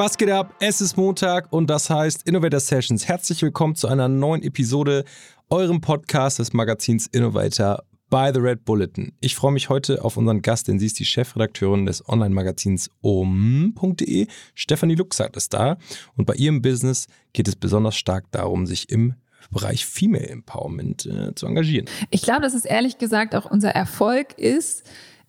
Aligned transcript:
Was 0.00 0.16
geht 0.16 0.30
ab? 0.30 0.54
Es 0.60 0.80
ist 0.80 0.96
Montag 0.96 1.52
und 1.52 1.68
das 1.68 1.90
heißt 1.90 2.26
Innovator 2.26 2.58
Sessions. 2.58 3.06
Herzlich 3.06 3.42
willkommen 3.42 3.74
zu 3.74 3.86
einer 3.86 4.08
neuen 4.08 4.42
Episode 4.42 5.04
eurem 5.50 5.82
Podcast 5.82 6.38
des 6.38 6.54
Magazins 6.54 7.06
Innovator 7.08 7.82
by 8.08 8.30
The 8.32 8.40
Red 8.40 8.64
Bulletin. 8.64 9.12
Ich 9.20 9.34
freue 9.34 9.52
mich 9.52 9.68
heute 9.68 10.02
auf 10.02 10.16
unseren 10.16 10.40
Gast, 10.40 10.68
denn 10.68 10.78
sie 10.78 10.86
ist 10.86 10.98
die 10.98 11.04
Chefredakteurin 11.04 11.84
des 11.84 12.08
Online-Magazins 12.08 12.88
om.de. 13.02 14.26
Stefanie 14.54 14.94
Luxart 14.94 15.36
ist 15.36 15.52
da 15.52 15.76
und 16.16 16.24
bei 16.24 16.32
ihrem 16.32 16.62
Business 16.62 17.06
geht 17.34 17.46
es 17.46 17.54
besonders 17.54 17.94
stark 17.94 18.24
darum, 18.30 18.66
sich 18.66 18.88
im 18.88 19.16
Bereich 19.50 19.84
Female 19.84 20.28
Empowerment 20.28 21.04
äh, 21.04 21.34
zu 21.34 21.46
engagieren. 21.46 21.84
Ich 22.08 22.22
glaube, 22.22 22.40
dass 22.40 22.54
es 22.54 22.64
ehrlich 22.64 22.96
gesagt 22.96 23.34
auch 23.34 23.44
unser 23.44 23.72
Erfolg 23.72 24.32
ist, 24.38 24.82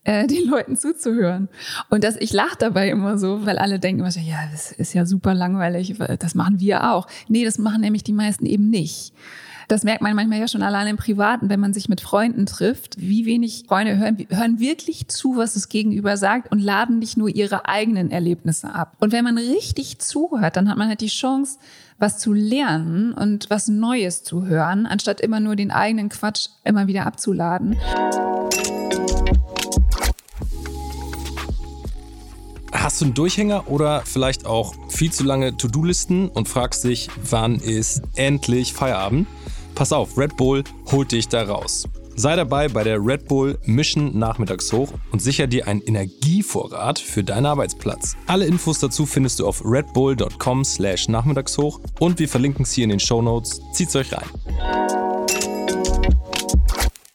äh, 0.04 0.28
den 0.28 0.50
Leuten 0.50 0.76
zuzuhören. 0.76 1.50
Und 1.90 2.04
dass 2.04 2.16
ich 2.16 2.34
lache 2.34 2.58
dabei 2.58 2.90
immer 2.90 3.18
so, 3.18 3.46
weil 3.46 3.58
alle 3.58 3.80
denken, 3.80 4.04
ja, 4.04 4.38
das 4.52 4.72
ist 4.72 4.94
ja 4.94 5.06
super 5.06 5.34
langweilig, 5.34 5.96
das 6.20 6.36
machen 6.36 6.60
wir 6.60 6.92
auch. 6.92 7.08
Nee, 7.28 7.46
das 7.46 7.58
machen 7.58 7.82
nämlich 7.82 8.04
die 8.04 8.14
meisten 8.14 8.46
eben 8.46 8.70
nicht. 8.70 9.14
Das 9.72 9.86
merkt 9.86 10.02
man 10.02 10.14
manchmal 10.18 10.40
ja 10.40 10.50
schon 10.50 10.64
allein 10.64 10.88
im 10.88 10.98
Privaten, 10.98 11.48
wenn 11.48 11.62
man 11.62 11.72
sich 11.72 11.88
mit 11.88 12.02
Freunden 12.02 12.46
trifft. 12.46 13.00
Wie 13.00 13.26
wenig 13.26 13.64
Freunde 13.70 13.98
hören, 13.98 14.18
hören 14.30 14.60
wirklich 14.60 15.08
zu, 15.08 15.38
was 15.38 15.54
das 15.54 15.70
Gegenüber 15.70 16.18
sagt 16.18 16.52
und 16.52 16.60
laden 16.60 17.00
nicht 17.00 17.16
nur 17.16 17.30
ihre 17.30 17.70
eigenen 17.70 18.12
Erlebnisse 18.12 18.76
ab. 18.76 18.98
Und 19.00 19.14
wenn 19.14 19.24
man 19.24 19.38
richtig 19.38 20.00
zuhört, 20.00 20.58
dann 20.58 20.68
hat 20.68 20.78
man 20.78 20.90
halt 20.90 21.00
die 21.00 21.08
Chance, 21.08 21.58
was 22.00 22.18
zu 22.18 22.34
lernen 22.34 23.14
und 23.14 23.50
was 23.50 23.70
Neues 23.70 24.24
zu 24.24 24.46
hören, 24.46 24.86
anstatt 24.86 25.22
immer 25.22 25.40
nur 25.40 25.56
den 25.56 25.72
eigenen 25.72 26.10
Quatsch 26.10 26.50
immer 26.66 26.88
wieder 26.88 27.06
abzuladen. 27.06 27.78
Hast 32.92 33.00
du 33.00 33.06
einen 33.06 33.14
Durchhänger 33.14 33.70
oder 33.70 34.02
vielleicht 34.04 34.46
auch 34.46 34.76
viel 34.90 35.14
zu 35.14 35.24
lange 35.24 35.56
To-Do-Listen 35.56 36.28
und 36.28 36.50
fragst 36.50 36.84
dich, 36.84 37.08
wann 37.30 37.56
ist 37.56 38.02
endlich 38.16 38.74
Feierabend? 38.74 39.30
Pass 39.76 39.94
auf, 39.94 40.18
Red 40.18 40.36
Bull 40.36 40.66
holt 40.92 41.14
dich 41.14 41.30
da 41.30 41.44
raus. 41.44 41.86
Sei 42.18 42.36
dabei 42.36 42.68
bei 42.68 42.84
der 42.84 43.00
Red 43.00 43.30
Bull 43.30 43.58
Mission 43.64 44.20
Nachmittags 44.20 44.74
hoch 44.74 44.92
und 45.14 45.22
sicher 45.22 45.48
dir 45.48 45.70
einen 45.70 45.80
Energievorrat 45.80 47.00
für 47.00 47.24
deinen 47.24 47.46
Arbeitsplatz. 47.46 48.18
Alle 48.28 48.46
Infos 48.46 48.80
dazu 48.80 49.06
findest 49.06 49.40
du 49.40 49.48
auf 49.48 49.64
redbull.com 49.64 50.66
slash 50.66 51.08
nachmittagshoch 51.08 51.80
und 52.02 52.20
wir 52.20 52.28
verlinken 52.28 52.64
es 52.64 52.74
hier 52.74 52.84
in 52.84 52.90
den 52.90 53.00
Show 53.00 53.22
Notes. 53.22 53.62
Zieht's 53.72 53.96
euch 53.96 54.12
rein. 54.12 54.28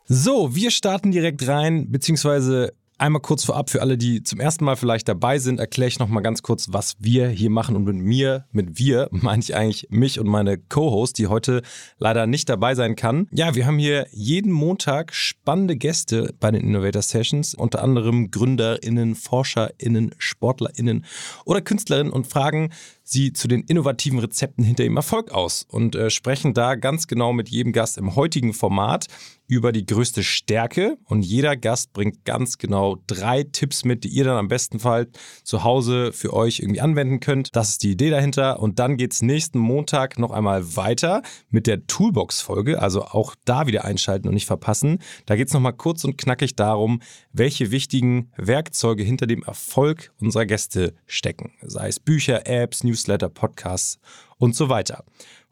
So, 0.08 0.54
wir 0.54 0.70
starten 0.70 1.12
direkt 1.12 1.46
rein, 1.46 1.90
beziehungsweise 1.90 2.72
Einmal 2.98 3.20
kurz 3.20 3.44
vorab 3.44 3.68
für 3.68 3.82
alle, 3.82 3.98
die 3.98 4.22
zum 4.22 4.40
ersten 4.40 4.64
Mal 4.64 4.76
vielleicht 4.76 5.06
dabei 5.06 5.38
sind, 5.38 5.60
erkläre 5.60 5.88
ich 5.88 5.98
nochmal 5.98 6.22
ganz 6.22 6.42
kurz, 6.42 6.68
was 6.70 6.96
wir 6.98 7.28
hier 7.28 7.50
machen. 7.50 7.76
Und 7.76 7.84
mit 7.84 7.96
mir, 7.96 8.46
mit 8.52 8.78
wir, 8.78 9.08
meine 9.10 9.42
ich 9.42 9.54
eigentlich 9.54 9.88
mich 9.90 10.18
und 10.18 10.26
meine 10.26 10.56
Co-Host, 10.56 11.18
die 11.18 11.26
heute 11.26 11.60
leider 11.98 12.26
nicht 12.26 12.48
dabei 12.48 12.74
sein 12.74 12.96
kann. 12.96 13.28
Ja, 13.32 13.54
wir 13.54 13.66
haben 13.66 13.78
hier 13.78 14.06
jeden 14.12 14.50
Montag 14.50 15.12
spannende 15.12 15.76
Gäste 15.76 16.34
bei 16.40 16.50
den 16.50 16.62
Innovator 16.62 17.02
Sessions, 17.02 17.54
unter 17.54 17.82
anderem 17.82 18.30
GründerInnen, 18.30 19.14
ForscherInnen, 19.14 20.14
SportlerInnen 20.16 21.04
oder 21.44 21.60
KünstlerInnen 21.60 22.12
und 22.12 22.26
fragen 22.26 22.70
sie 23.02 23.34
zu 23.34 23.46
den 23.46 23.62
innovativen 23.62 24.18
Rezepten 24.18 24.64
hinter 24.64 24.84
ihrem 24.84 24.96
Erfolg 24.96 25.30
aus 25.32 25.66
und 25.70 25.94
äh, 25.94 26.08
sprechen 26.08 26.54
da 26.54 26.74
ganz 26.74 27.06
genau 27.06 27.34
mit 27.34 27.50
jedem 27.50 27.72
Gast 27.72 27.98
im 27.98 28.16
heutigen 28.16 28.54
Format 28.54 29.06
über 29.46 29.72
die 29.72 29.86
größte 29.86 30.22
Stärke 30.22 30.98
und 31.04 31.22
jeder 31.22 31.56
Gast 31.56 31.92
bringt 31.92 32.24
ganz 32.24 32.58
genau 32.58 32.96
drei 33.06 33.44
Tipps 33.44 33.84
mit, 33.84 34.04
die 34.04 34.08
ihr 34.08 34.24
dann 34.24 34.36
am 34.36 34.48
besten 34.48 34.80
Fall 34.80 35.08
zu 35.44 35.64
Hause 35.64 36.12
für 36.12 36.32
euch 36.32 36.58
irgendwie 36.60 36.80
anwenden 36.80 37.20
könnt. 37.20 37.54
Das 37.54 37.70
ist 37.70 37.82
die 37.82 37.92
Idee 37.92 38.10
dahinter 38.10 38.60
und 38.60 38.78
dann 38.78 38.96
geht 38.96 39.12
es 39.12 39.22
nächsten 39.22 39.58
Montag 39.58 40.18
noch 40.18 40.32
einmal 40.32 40.76
weiter 40.76 41.22
mit 41.48 41.66
der 41.66 41.86
Toolbox-Folge, 41.86 42.82
also 42.82 43.02
auch 43.04 43.34
da 43.44 43.66
wieder 43.66 43.84
einschalten 43.84 44.28
und 44.28 44.34
nicht 44.34 44.46
verpassen. 44.46 44.98
Da 45.26 45.36
geht 45.36 45.48
es 45.48 45.54
nochmal 45.54 45.74
kurz 45.74 46.04
und 46.04 46.18
knackig 46.18 46.56
darum, 46.56 47.00
welche 47.32 47.70
wichtigen 47.70 48.32
Werkzeuge 48.36 49.04
hinter 49.04 49.26
dem 49.26 49.44
Erfolg 49.44 50.12
unserer 50.20 50.44
Gäste 50.44 50.94
stecken, 51.06 51.52
sei 51.62 51.88
es 51.88 52.00
Bücher, 52.00 52.46
Apps, 52.46 52.82
News 52.82 52.96
Newsletter, 52.96 53.28
Podcasts 53.28 53.98
und 54.38 54.54
so 54.54 54.68
weiter. 54.68 55.04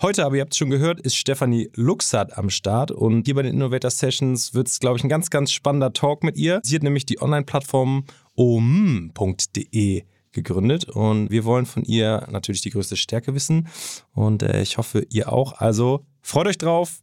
Heute 0.03 0.25
aber, 0.25 0.37
ihr 0.37 0.43
habt 0.43 0.53
es 0.53 0.59
schon 0.59 0.71
gehört, 0.71 1.01
ist 1.01 1.17
Stefanie 1.17 1.71
Luxart 1.75 2.37
am 2.37 2.51
Start 2.51 2.91
und 2.91 3.27
hier 3.27 3.35
bei 3.35 3.43
den 3.43 3.55
Innovator 3.55 3.91
Sessions 3.91 4.55
wird 4.55 4.69
es, 4.69 4.81
glaube 4.81 4.99
ich, 4.99 5.05
ein 5.05 5.09
ganz, 5.09 5.31
ganz 5.31 5.53
spannender 5.53 5.93
Talk 5.93 6.23
mit 6.23 6.37
ihr. 6.37 6.61
Sie 6.63 6.75
hat 6.75 6.83
nämlich 6.83 7.07
die 7.07 7.21
Online-Plattform 7.21 8.05
om.de 8.35 10.05
gegründet 10.33 10.89
und 10.89 11.31
wir 11.31 11.45
wollen 11.45 11.65
von 11.65 11.85
ihr 11.85 12.27
natürlich 12.31 12.61
die 12.61 12.71
größte 12.71 12.97
Stärke 12.97 13.35
wissen 13.35 13.69
und 14.13 14.43
äh, 14.43 14.61
ich 14.63 14.79
hoffe, 14.79 15.07
ihr 15.11 15.33
auch. 15.33 15.53
Also 15.55 16.05
freut 16.21 16.49
euch 16.49 16.59
drauf. 16.59 17.01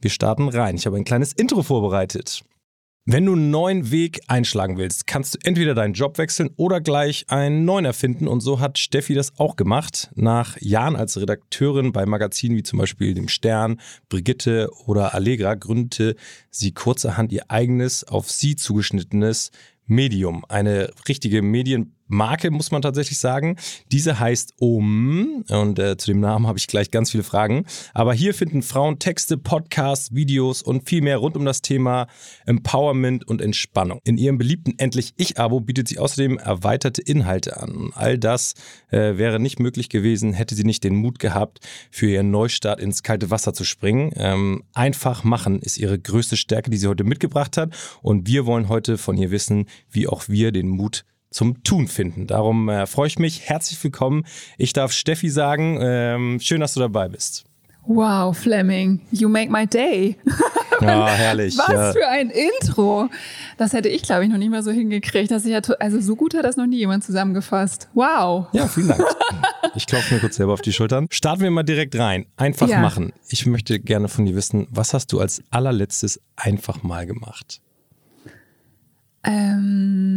Wir 0.00 0.10
starten 0.10 0.48
rein. 0.48 0.76
Ich 0.76 0.86
habe 0.86 0.96
ein 0.96 1.04
kleines 1.04 1.32
Intro 1.32 1.62
vorbereitet. 1.62 2.44
Wenn 3.10 3.24
du 3.24 3.32
einen 3.32 3.50
neuen 3.50 3.90
Weg 3.90 4.20
einschlagen 4.26 4.76
willst, 4.76 5.06
kannst 5.06 5.34
du 5.34 5.38
entweder 5.42 5.74
deinen 5.74 5.94
Job 5.94 6.18
wechseln 6.18 6.50
oder 6.56 6.82
gleich 6.82 7.24
einen 7.28 7.64
neuen 7.64 7.86
erfinden. 7.86 8.28
Und 8.28 8.40
so 8.40 8.60
hat 8.60 8.76
Steffi 8.76 9.14
das 9.14 9.32
auch 9.38 9.56
gemacht. 9.56 10.10
Nach 10.14 10.60
Jahren 10.60 10.94
als 10.94 11.18
Redakteurin 11.18 11.92
bei 11.92 12.04
Magazinen 12.04 12.58
wie 12.58 12.62
zum 12.62 12.78
Beispiel 12.78 13.14
dem 13.14 13.28
Stern, 13.28 13.80
Brigitte 14.10 14.68
oder 14.84 15.14
Allegra 15.14 15.54
gründete 15.54 16.16
sie 16.50 16.72
kurzerhand 16.72 17.32
ihr 17.32 17.50
eigenes, 17.50 18.04
auf 18.04 18.30
sie 18.30 18.56
zugeschnittenes 18.56 19.52
Medium. 19.86 20.44
Eine 20.46 20.90
richtige 21.08 21.40
Medien 21.40 21.94
Marke, 22.08 22.50
muss 22.50 22.70
man 22.70 22.82
tatsächlich 22.82 23.18
sagen. 23.18 23.56
Diese 23.92 24.18
heißt 24.18 24.54
OM 24.60 25.44
und 25.48 25.78
äh, 25.78 25.96
zu 25.96 26.10
dem 26.10 26.20
Namen 26.20 26.46
habe 26.46 26.58
ich 26.58 26.66
gleich 26.66 26.90
ganz 26.90 27.10
viele 27.10 27.22
Fragen. 27.22 27.64
Aber 27.94 28.14
hier 28.14 28.34
finden 28.34 28.62
Frauen 28.62 28.98
Texte, 28.98 29.36
Podcasts, 29.36 30.14
Videos 30.14 30.62
und 30.62 30.88
viel 30.88 31.02
mehr 31.02 31.18
rund 31.18 31.36
um 31.36 31.44
das 31.44 31.62
Thema 31.62 32.06
Empowerment 32.46 33.28
und 33.28 33.40
Entspannung. 33.40 34.00
In 34.04 34.16
ihrem 34.16 34.38
beliebten 34.38 34.74
Endlich 34.78 35.12
Ich-Abo 35.16 35.60
bietet 35.60 35.88
sie 35.88 35.98
außerdem 35.98 36.38
erweiterte 36.38 37.02
Inhalte 37.02 37.60
an. 37.60 37.90
All 37.94 38.18
das 38.18 38.54
äh, 38.90 39.16
wäre 39.16 39.38
nicht 39.38 39.60
möglich 39.60 39.88
gewesen, 39.88 40.32
hätte 40.32 40.54
sie 40.54 40.64
nicht 40.64 40.84
den 40.84 40.96
Mut 40.96 41.18
gehabt, 41.18 41.60
für 41.90 42.10
ihren 42.10 42.30
Neustart 42.30 42.80
ins 42.80 43.02
kalte 43.02 43.30
Wasser 43.30 43.52
zu 43.52 43.64
springen. 43.64 44.12
Ähm, 44.16 44.64
einfach 44.72 45.24
machen 45.24 45.60
ist 45.60 45.78
ihre 45.78 45.98
größte 45.98 46.36
Stärke, 46.36 46.70
die 46.70 46.78
sie 46.78 46.88
heute 46.88 47.04
mitgebracht 47.04 47.56
hat. 47.56 47.74
Und 48.02 48.26
wir 48.26 48.46
wollen 48.46 48.68
heute 48.68 48.98
von 48.98 49.16
ihr 49.16 49.30
wissen, 49.30 49.66
wie 49.90 50.08
auch 50.08 50.28
wir 50.28 50.52
den 50.52 50.68
Mut 50.68 51.04
zum 51.30 51.62
Tun 51.62 51.88
finden. 51.88 52.26
Darum 52.26 52.68
äh, 52.68 52.86
freue 52.86 53.06
ich 53.06 53.18
mich. 53.18 53.48
Herzlich 53.48 53.82
willkommen. 53.82 54.24
Ich 54.56 54.72
darf 54.72 54.92
Steffi 54.92 55.28
sagen, 55.28 55.78
ähm, 55.80 56.38
schön, 56.40 56.60
dass 56.60 56.74
du 56.74 56.80
dabei 56.80 57.08
bist. 57.08 57.44
Wow, 57.86 58.36
Fleming, 58.36 59.00
you 59.10 59.28
make 59.28 59.50
my 59.50 59.66
day. 59.66 60.16
Ja, 60.80 61.08
herrlich. 61.08 61.56
Was 61.58 61.68
ja. 61.68 61.92
für 61.92 62.08
ein 62.08 62.30
Intro. 62.30 63.08
Das 63.56 63.72
hätte 63.72 63.88
ich, 63.88 64.02
glaube 64.02 64.24
ich, 64.24 64.30
noch 64.30 64.38
nicht 64.38 64.50
mal 64.50 64.62
so 64.62 64.70
hingekriegt. 64.70 65.30
Dass 65.30 65.44
ich 65.44 65.50
ja, 65.50 65.60
also 65.80 66.00
so 66.00 66.16
gut 66.16 66.34
hat 66.34 66.44
das 66.44 66.56
noch 66.56 66.66
nie 66.66 66.76
jemand 66.76 67.04
zusammengefasst. 67.04 67.88
Wow. 67.94 68.46
Ja, 68.52 68.68
vielen 68.68 68.88
Dank. 68.88 69.02
Ich 69.74 69.86
klopfe 69.86 70.14
mir 70.14 70.20
kurz 70.20 70.36
selber 70.36 70.52
auf 70.52 70.60
die 70.60 70.72
Schultern. 70.72 71.06
Starten 71.10 71.42
wir 71.42 71.50
mal 71.50 71.62
direkt 71.62 71.96
rein. 71.98 72.26
Einfach 72.36 72.68
ja. 72.68 72.80
machen. 72.80 73.12
Ich 73.28 73.46
möchte 73.46 73.78
gerne 73.80 74.08
von 74.08 74.24
dir 74.24 74.34
wissen, 74.34 74.66
was 74.70 74.94
hast 74.94 75.12
du 75.12 75.20
als 75.20 75.42
allerletztes 75.50 76.20
einfach 76.36 76.82
mal 76.82 77.06
gemacht? 77.06 77.60
Ähm, 79.24 80.12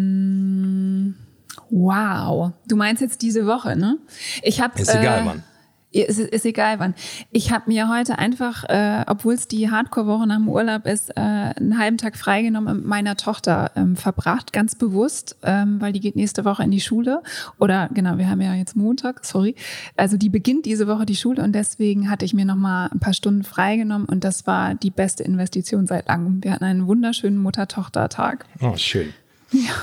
wow. 1.70 2.52
Du 2.68 2.76
meinst 2.76 3.02
jetzt 3.02 3.22
diese 3.22 3.46
Woche, 3.46 3.76
ne? 3.76 3.98
Ich 4.42 4.62
habe. 4.62 4.80
Ist 4.80 4.94
egal, 4.94 5.20
äh, 5.20 5.24
Mann. 5.24 5.44
Ist, 5.92 6.20
ist 6.20 6.46
egal 6.46 6.80
wann. 6.80 6.96
Ich 7.32 7.52
habe 7.52 7.66
mir 7.68 7.90
heute 7.90 8.18
einfach, 8.18 8.64
äh, 8.70 9.04
obwohl 9.08 9.34
es 9.34 9.50
die 9.50 9.70
Hardcore-Woche 9.70 10.26
nach 10.26 10.38
dem 10.38 10.48
Urlaub 10.48 10.86
ist, 10.86 11.10
äh, 11.10 11.20
einen 11.20 11.78
halben 11.78 11.98
Tag 11.98 12.18
freigenommen 12.18 12.78
mit 12.78 12.86
meiner 12.86 13.18
Tochter 13.18 13.72
ähm, 13.76 13.98
verbracht, 13.98 14.54
ganz 14.54 14.76
bewusst, 14.76 15.36
ähm, 15.44 15.82
weil 15.82 15.92
die 15.92 16.00
geht 16.00 16.16
nächste 16.16 16.46
Woche 16.46 16.64
in 16.64 16.72
die 16.72 16.80
Schule. 16.80 17.22
Oder 17.60 17.90
genau, 17.94 18.18
wir 18.18 18.30
haben 18.30 18.40
ja 18.40 18.54
jetzt 18.54 18.78
Montag, 18.78 19.26
sorry. 19.26 19.56
Also 19.98 20.16
die 20.16 20.30
beginnt 20.30 20.66
diese 20.66 20.88
Woche 20.88 21.06
die 21.06 21.18
Schule 21.18 21.44
und 21.44 21.54
deswegen 21.54 22.10
hatte 22.10 22.24
ich 22.24 22.34
mir 22.34 22.46
nochmal 22.46 22.90
ein 22.94 23.00
paar 23.00 23.14
Stunden 23.14 23.44
freigenommen 23.44 24.08
und 24.08 24.24
das 24.24 24.48
war 24.48 24.76
die 24.76 24.92
beste 24.92 25.24
Investition 25.24 25.88
seit 25.88 26.08
langem. 26.08 26.42
Wir 26.42 26.54
hatten 26.54 26.64
einen 26.64 26.88
wunderschönen 26.88 27.38
Mutter-Tochter-Tag. 27.38 28.46
Oh, 28.62 28.78
schön. 28.78 29.14
Ja. 29.52 29.74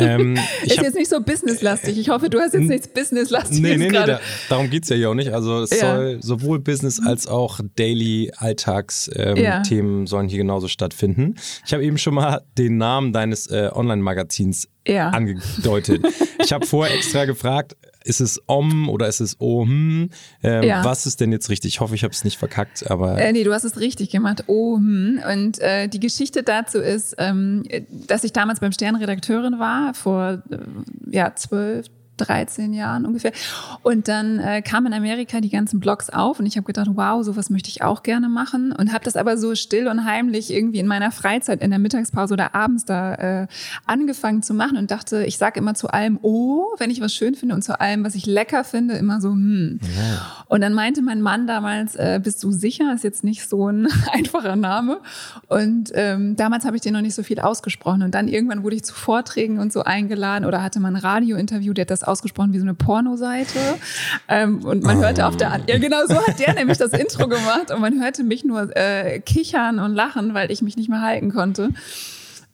Ähm, 0.00 0.36
ist 0.64 0.76
hab, 0.76 0.84
jetzt 0.84 0.94
nicht 0.94 1.08
so 1.08 1.20
businesslastig. 1.20 1.98
Ich 1.98 2.08
hoffe, 2.08 2.30
du 2.30 2.38
hast 2.40 2.54
jetzt 2.54 2.68
nichts 2.68 2.88
businesslastiges 2.88 3.60
Nee, 3.60 3.76
nee, 3.76 3.88
nee, 3.88 4.06
da, 4.06 4.20
darum 4.48 4.70
geht 4.70 4.84
es 4.84 4.88
ja 4.88 4.96
hier 4.96 5.10
auch 5.10 5.14
nicht. 5.14 5.32
Also 5.32 5.62
es 5.62 5.70
ja. 5.70 5.96
soll 5.96 6.22
sowohl 6.22 6.58
Business 6.58 7.00
als 7.04 7.26
auch 7.26 7.60
Daily 7.76 8.32
Alltagsthemen 8.36 9.36
ähm, 9.36 10.00
ja. 10.00 10.06
sollen 10.06 10.28
hier 10.28 10.38
genauso 10.38 10.68
stattfinden. 10.68 11.36
Ich 11.66 11.72
habe 11.72 11.84
eben 11.84 11.98
schon 11.98 12.14
mal 12.14 12.42
den 12.58 12.76
Namen 12.76 13.12
deines 13.12 13.46
äh, 13.48 13.70
Online-Magazins 13.72 14.68
ja. 14.86 15.10
angedeutet. 15.10 16.04
ich 16.42 16.52
habe 16.52 16.66
vorher 16.66 16.94
extra 16.96 17.24
gefragt, 17.24 17.76
ist 18.04 18.20
es 18.20 18.42
om 18.46 18.88
oder 18.88 19.08
ist 19.08 19.20
es 19.20 19.40
ohm? 19.40 20.10
Ähm, 20.42 20.62
ja. 20.62 20.84
Was 20.84 21.06
ist 21.06 21.20
denn 21.20 21.32
jetzt 21.32 21.50
richtig? 21.50 21.74
Ich 21.74 21.80
hoffe, 21.80 21.94
ich 21.94 22.04
habe 22.04 22.12
es 22.12 22.24
nicht 22.24 22.38
verkackt, 22.38 22.90
aber. 22.90 23.18
Äh, 23.18 23.32
nee, 23.32 23.44
du 23.44 23.52
hast 23.52 23.64
es 23.64 23.78
richtig 23.78 24.10
gemacht. 24.10 24.44
Ohm. 24.46 25.20
Und 25.30 25.58
äh, 25.60 25.88
die 25.88 26.00
Geschichte 26.00 26.42
dazu 26.42 26.78
ist, 26.78 27.14
ähm, 27.18 27.64
dass 27.90 28.24
ich 28.24 28.32
damals 28.32 28.60
beim 28.60 28.72
Stern 28.72 28.96
Redakteurin 28.96 29.58
war, 29.58 29.94
vor 29.94 30.42
äh, 30.50 30.58
ja, 31.10 31.34
zwölf, 31.34 31.86
13 32.20 32.72
Jahren 32.72 33.06
ungefähr. 33.06 33.32
Und 33.82 34.08
dann 34.08 34.38
äh, 34.38 34.62
kamen 34.62 34.88
in 34.88 34.94
Amerika 34.94 35.40
die 35.40 35.50
ganzen 35.50 35.80
Blogs 35.80 36.10
auf 36.10 36.40
und 36.40 36.46
ich 36.46 36.56
habe 36.56 36.64
gedacht, 36.64 36.88
wow, 36.94 37.24
sowas 37.24 37.50
möchte 37.50 37.68
ich 37.68 37.82
auch 37.82 38.02
gerne 38.02 38.28
machen 38.28 38.72
und 38.72 38.92
habe 38.92 39.04
das 39.04 39.16
aber 39.16 39.36
so 39.36 39.54
still 39.54 39.88
und 39.88 40.04
heimlich 40.04 40.52
irgendwie 40.52 40.78
in 40.78 40.86
meiner 40.86 41.12
Freizeit 41.12 41.62
in 41.62 41.70
der 41.70 41.78
Mittagspause 41.78 42.34
oder 42.34 42.54
abends 42.54 42.84
da 42.84 43.14
äh, 43.14 43.46
angefangen 43.86 44.42
zu 44.42 44.54
machen 44.54 44.76
und 44.76 44.90
dachte, 44.90 45.24
ich 45.24 45.38
sage 45.38 45.58
immer 45.58 45.74
zu 45.74 45.88
allem 45.88 46.18
oh, 46.22 46.66
wenn 46.78 46.90
ich 46.90 47.00
was 47.00 47.14
schön 47.14 47.34
finde 47.34 47.54
und 47.54 47.62
zu 47.62 47.80
allem, 47.80 48.04
was 48.04 48.14
ich 48.14 48.26
lecker 48.26 48.64
finde, 48.64 48.94
immer 48.94 49.20
so 49.20 49.30
hm. 49.30 49.80
Ja. 49.82 50.44
Und 50.48 50.60
dann 50.60 50.74
meinte 50.74 51.02
mein 51.02 51.20
Mann 51.20 51.46
damals, 51.46 51.94
äh, 51.96 52.20
bist 52.22 52.42
du 52.42 52.50
sicher? 52.50 52.92
Ist 52.94 53.04
jetzt 53.04 53.24
nicht 53.24 53.48
so 53.48 53.68
ein 53.68 53.88
einfacher 54.12 54.56
Name. 54.56 55.00
Und 55.48 55.90
ähm, 55.94 56.36
damals 56.36 56.64
habe 56.64 56.76
ich 56.76 56.82
den 56.82 56.92
noch 56.92 57.00
nicht 57.00 57.14
so 57.14 57.22
viel 57.22 57.40
ausgesprochen 57.40 58.02
und 58.02 58.14
dann 58.14 58.28
irgendwann 58.28 58.62
wurde 58.62 58.76
ich 58.76 58.84
zu 58.84 58.94
Vorträgen 58.94 59.58
und 59.58 59.72
so 59.72 59.82
eingeladen 59.82 60.44
oder 60.44 60.62
hatte 60.62 60.80
man 60.80 60.96
ein 60.96 61.02
Radiointerview, 61.02 61.72
der 61.72 61.82
hat 61.82 61.90
das 61.90 62.02
ausgesprochen 62.10 62.52
wie 62.52 62.58
so 62.58 62.64
eine 62.64 62.74
Pornoseite. 62.74 63.58
Ähm, 64.28 64.64
und 64.64 64.82
man 64.82 64.98
hörte 64.98 65.26
auf 65.26 65.36
der, 65.36 65.60
ja 65.66 65.78
genau, 65.78 65.98
so 66.06 66.16
hat 66.26 66.38
der 66.38 66.54
nämlich 66.54 66.78
das 66.78 66.92
Intro 66.92 67.28
gemacht 67.28 67.70
und 67.70 67.80
man 67.80 68.02
hörte 68.02 68.24
mich 68.24 68.44
nur 68.44 68.76
äh, 68.76 69.20
kichern 69.20 69.78
und 69.78 69.94
lachen, 69.94 70.34
weil 70.34 70.50
ich 70.50 70.62
mich 70.62 70.76
nicht 70.76 70.88
mehr 70.88 71.02
halten 71.02 71.32
konnte. 71.32 71.70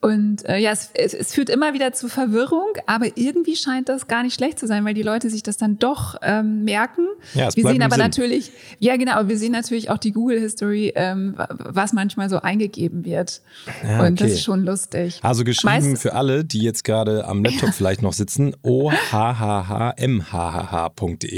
Und 0.01 0.47
äh, 0.47 0.59
ja, 0.59 0.73
es, 0.73 0.91
es, 0.95 1.15
es 1.15 1.33
führt 1.35 1.49
immer 1.49 1.73
wieder 1.73 1.93
zu 1.93 2.09
Verwirrung, 2.09 2.69
aber 2.87 3.07
irgendwie 3.17 3.57
scheint 3.57 3.89
das 3.89 4.07
gar 4.07 4.23
nicht 4.23 4.35
schlecht 4.35 4.59
zu 4.59 4.67
sein, 4.67 4.85
weil 4.85 4.93
die 4.95 5.03
Leute 5.03 5.31
sich 5.31 5.43
das 5.43 5.57
dann 5.57 5.79
doch 5.79 6.17
ähm, 6.23 6.65
merken. 6.65 7.07
Ja, 7.35 7.49
es 7.49 7.57
wir 7.57 7.67
sehen 7.67 7.83
aber 7.83 7.95
Sinn. 7.95 8.05
natürlich, 8.05 8.53
ja 8.79 8.97
genau, 8.97 9.27
wir 9.27 9.39
sehen 9.39 9.53
natürlich 9.53 9.89
auch 9.91 9.99
die 9.99 10.13
Google 10.13 10.39
History, 10.39 10.93
ähm, 10.95 11.35
was 11.59 11.95
manchmal 11.95 12.29
so 12.29 12.41
eingegeben 12.41 13.05
wird. 13.05 13.41
Ja, 13.83 13.99
okay. 13.99 14.07
Und 14.09 14.21
das 14.21 14.33
ist 14.33 14.45
schon 14.45 14.65
lustig. 14.65 15.19
Also 15.23 15.45
geschrieben 15.45 15.91
Meist, 15.91 16.03
für 16.03 16.15
alle, 16.15 16.45
die 16.45 16.61
jetzt 16.61 16.85
gerade 16.85 17.25
am 17.27 17.43
Laptop 17.43 17.71
ja. 17.71 17.73
vielleicht 17.73 18.03
noch 18.03 18.13
sitzen, 18.13 18.55
ohhhmhhh.de, 18.63 18.97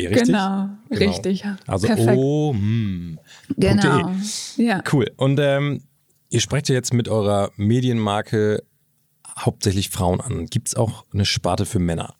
richtig? 0.08 0.26
Genau, 0.26 0.68
genau, 0.90 1.10
richtig. 1.10 1.44
Also 1.66 1.88
o, 1.88 2.52
hm, 2.52 3.18
Genau. 3.56 4.10
Ja. 4.56 4.82
Cool. 4.92 5.10
Und 5.16 5.38
ähm, 5.40 5.82
Ihr 6.30 6.40
sprecht 6.40 6.68
ja 6.68 6.74
jetzt 6.74 6.92
mit 6.92 7.08
eurer 7.08 7.50
Medienmarke 7.56 8.62
hauptsächlich 9.38 9.88
Frauen 9.88 10.20
an. 10.20 10.46
Gibt 10.46 10.68
es 10.68 10.74
auch 10.74 11.04
eine 11.12 11.24
Sparte 11.24 11.64
für 11.64 11.78
Männer? 11.78 12.14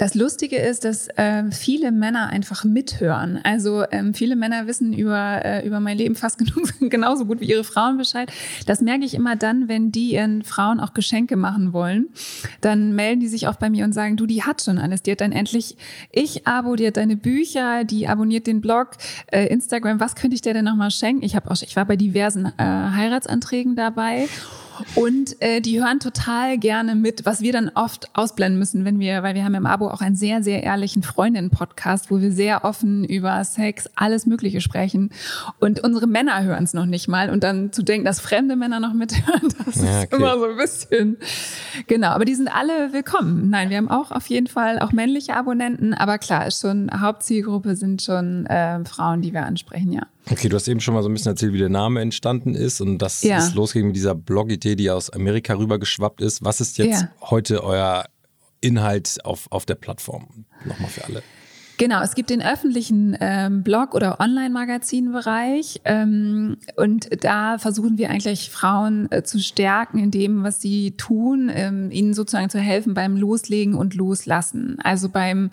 Das 0.00 0.14
Lustige 0.14 0.56
ist, 0.56 0.86
dass 0.86 1.08
äh, 1.08 1.50
viele 1.50 1.92
Männer 1.92 2.28
einfach 2.28 2.64
mithören. 2.64 3.38
Also 3.42 3.84
ähm, 3.90 4.14
viele 4.14 4.34
Männer 4.34 4.66
wissen 4.66 4.94
über, 4.94 5.44
äh, 5.44 5.66
über 5.66 5.78
mein 5.78 5.98
Leben 5.98 6.14
fast 6.14 6.38
genug, 6.38 6.70
genauso 6.80 7.26
gut 7.26 7.40
wie 7.40 7.50
ihre 7.50 7.64
Frauen 7.64 7.98
Bescheid. 7.98 8.32
Das 8.64 8.80
merke 8.80 9.04
ich 9.04 9.12
immer 9.12 9.36
dann, 9.36 9.68
wenn 9.68 9.92
die 9.92 10.12
ihren 10.12 10.42
Frauen 10.42 10.80
auch 10.80 10.94
Geschenke 10.94 11.36
machen 11.36 11.74
wollen. 11.74 12.08
Dann 12.62 12.94
melden 12.94 13.20
die 13.20 13.28
sich 13.28 13.46
oft 13.46 13.60
bei 13.60 13.68
mir 13.68 13.84
und 13.84 13.92
sagen, 13.92 14.16
du, 14.16 14.24
die 14.24 14.42
hat 14.42 14.62
schon 14.62 14.78
alles. 14.78 15.02
Die 15.02 15.12
hat 15.12 15.20
dann 15.20 15.32
endlich 15.32 15.76
Ich-Abo, 16.12 16.76
die 16.76 16.86
hat 16.86 16.96
deine 16.96 17.16
Bücher, 17.16 17.84
die 17.84 18.08
abonniert 18.08 18.46
den 18.46 18.62
Blog, 18.62 18.92
äh, 19.26 19.48
Instagram. 19.48 20.00
Was 20.00 20.14
könnte 20.14 20.34
ich 20.34 20.40
dir 20.40 20.54
denn 20.54 20.64
nochmal 20.64 20.92
schenken? 20.92 21.22
Ich, 21.22 21.36
hab 21.36 21.50
auch, 21.50 21.60
ich 21.60 21.76
war 21.76 21.84
bei 21.84 21.96
diversen 21.96 22.46
äh, 22.46 22.52
Heiratsanträgen 22.56 23.76
dabei. 23.76 24.28
Und 24.94 25.40
äh, 25.40 25.60
die 25.60 25.80
hören 25.80 26.00
total 26.00 26.58
gerne 26.58 26.94
mit, 26.94 27.26
was 27.26 27.40
wir 27.40 27.52
dann 27.52 27.70
oft 27.74 28.10
ausblenden 28.14 28.58
müssen, 28.58 28.84
wenn 28.84 28.98
wir, 28.98 29.22
weil 29.22 29.34
wir 29.34 29.44
haben 29.44 29.54
im 29.54 29.66
Abo 29.66 29.88
auch 29.88 30.00
einen 30.00 30.16
sehr, 30.16 30.42
sehr 30.42 30.62
ehrlichen 30.62 31.02
Freundinnen-Podcast, 31.02 32.10
wo 32.10 32.20
wir 32.20 32.32
sehr 32.32 32.64
offen 32.64 33.04
über 33.04 33.42
Sex, 33.44 33.88
alles 33.94 34.26
Mögliche 34.26 34.60
sprechen. 34.60 35.10
Und 35.58 35.80
unsere 35.80 36.06
Männer 36.06 36.42
hören 36.42 36.64
es 36.64 36.74
noch 36.74 36.86
nicht 36.86 37.08
mal. 37.08 37.30
Und 37.30 37.44
dann 37.44 37.72
zu 37.72 37.82
denken, 37.82 38.04
dass 38.04 38.20
fremde 38.20 38.56
Männer 38.56 38.80
noch 38.80 38.92
mithören, 38.92 39.52
das 39.64 39.76
ja, 39.76 39.82
okay. 39.82 40.04
ist 40.04 40.12
immer 40.12 40.38
so 40.38 40.44
ein 40.46 40.56
bisschen. 40.56 41.16
Genau, 41.86 42.08
aber 42.08 42.24
die 42.24 42.34
sind 42.34 42.48
alle 42.54 42.92
willkommen. 42.92 43.50
Nein, 43.50 43.70
wir 43.70 43.76
haben 43.76 43.90
auch 43.90 44.10
auf 44.10 44.26
jeden 44.26 44.46
Fall 44.46 44.78
auch 44.78 44.92
männliche 44.92 45.34
Abonnenten, 45.36 45.94
aber 45.94 46.18
klar, 46.18 46.46
ist 46.46 46.60
schon 46.60 46.90
Hauptzielgruppe 47.00 47.76
sind 47.76 48.02
schon 48.02 48.46
äh, 48.46 48.84
Frauen, 48.84 49.22
die 49.22 49.32
wir 49.32 49.44
ansprechen, 49.44 49.92
ja. 49.92 50.02
Okay, 50.30 50.48
du 50.48 50.56
hast 50.56 50.68
eben 50.68 50.80
schon 50.80 50.94
mal 50.94 51.02
so 51.02 51.08
ein 51.08 51.12
bisschen 51.12 51.32
erzählt, 51.32 51.52
wie 51.52 51.58
der 51.58 51.68
Name 51.68 52.00
entstanden 52.00 52.54
ist 52.54 52.80
und 52.80 52.98
dass 52.98 53.22
ja. 53.22 53.38
es 53.38 53.54
losging 53.54 53.88
mit 53.88 53.96
dieser 53.96 54.14
Blog-Idee, 54.14 54.76
die 54.76 54.90
aus 54.90 55.10
Amerika 55.10 55.54
rübergeschwappt 55.54 56.20
ist. 56.20 56.44
Was 56.44 56.60
ist 56.60 56.78
jetzt 56.78 57.02
ja. 57.02 57.12
heute 57.20 57.64
euer 57.64 58.04
Inhalt 58.60 59.18
auf, 59.24 59.50
auf 59.50 59.66
der 59.66 59.74
Plattform? 59.74 60.46
Nochmal 60.64 60.90
für 60.90 61.04
alle. 61.04 61.22
Genau, 61.80 62.02
es 62.02 62.14
gibt 62.14 62.28
den 62.28 62.42
öffentlichen 62.42 63.16
ähm, 63.22 63.62
Blog- 63.62 63.94
oder 63.94 64.20
Online-Magazin-Bereich 64.20 65.80
ähm, 65.86 66.58
und 66.76 67.24
da 67.24 67.56
versuchen 67.56 67.96
wir 67.96 68.10
eigentlich 68.10 68.50
Frauen 68.50 69.10
äh, 69.10 69.22
zu 69.22 69.38
stärken 69.38 69.98
in 69.98 70.10
dem, 70.10 70.42
was 70.42 70.60
sie 70.60 70.90
tun, 70.90 71.50
ähm, 71.50 71.90
ihnen 71.90 72.12
sozusagen 72.12 72.50
zu 72.50 72.58
helfen 72.58 72.92
beim 72.92 73.16
Loslegen 73.16 73.74
und 73.76 73.94
Loslassen. 73.94 74.76
Also 74.84 75.08
beim 75.08 75.52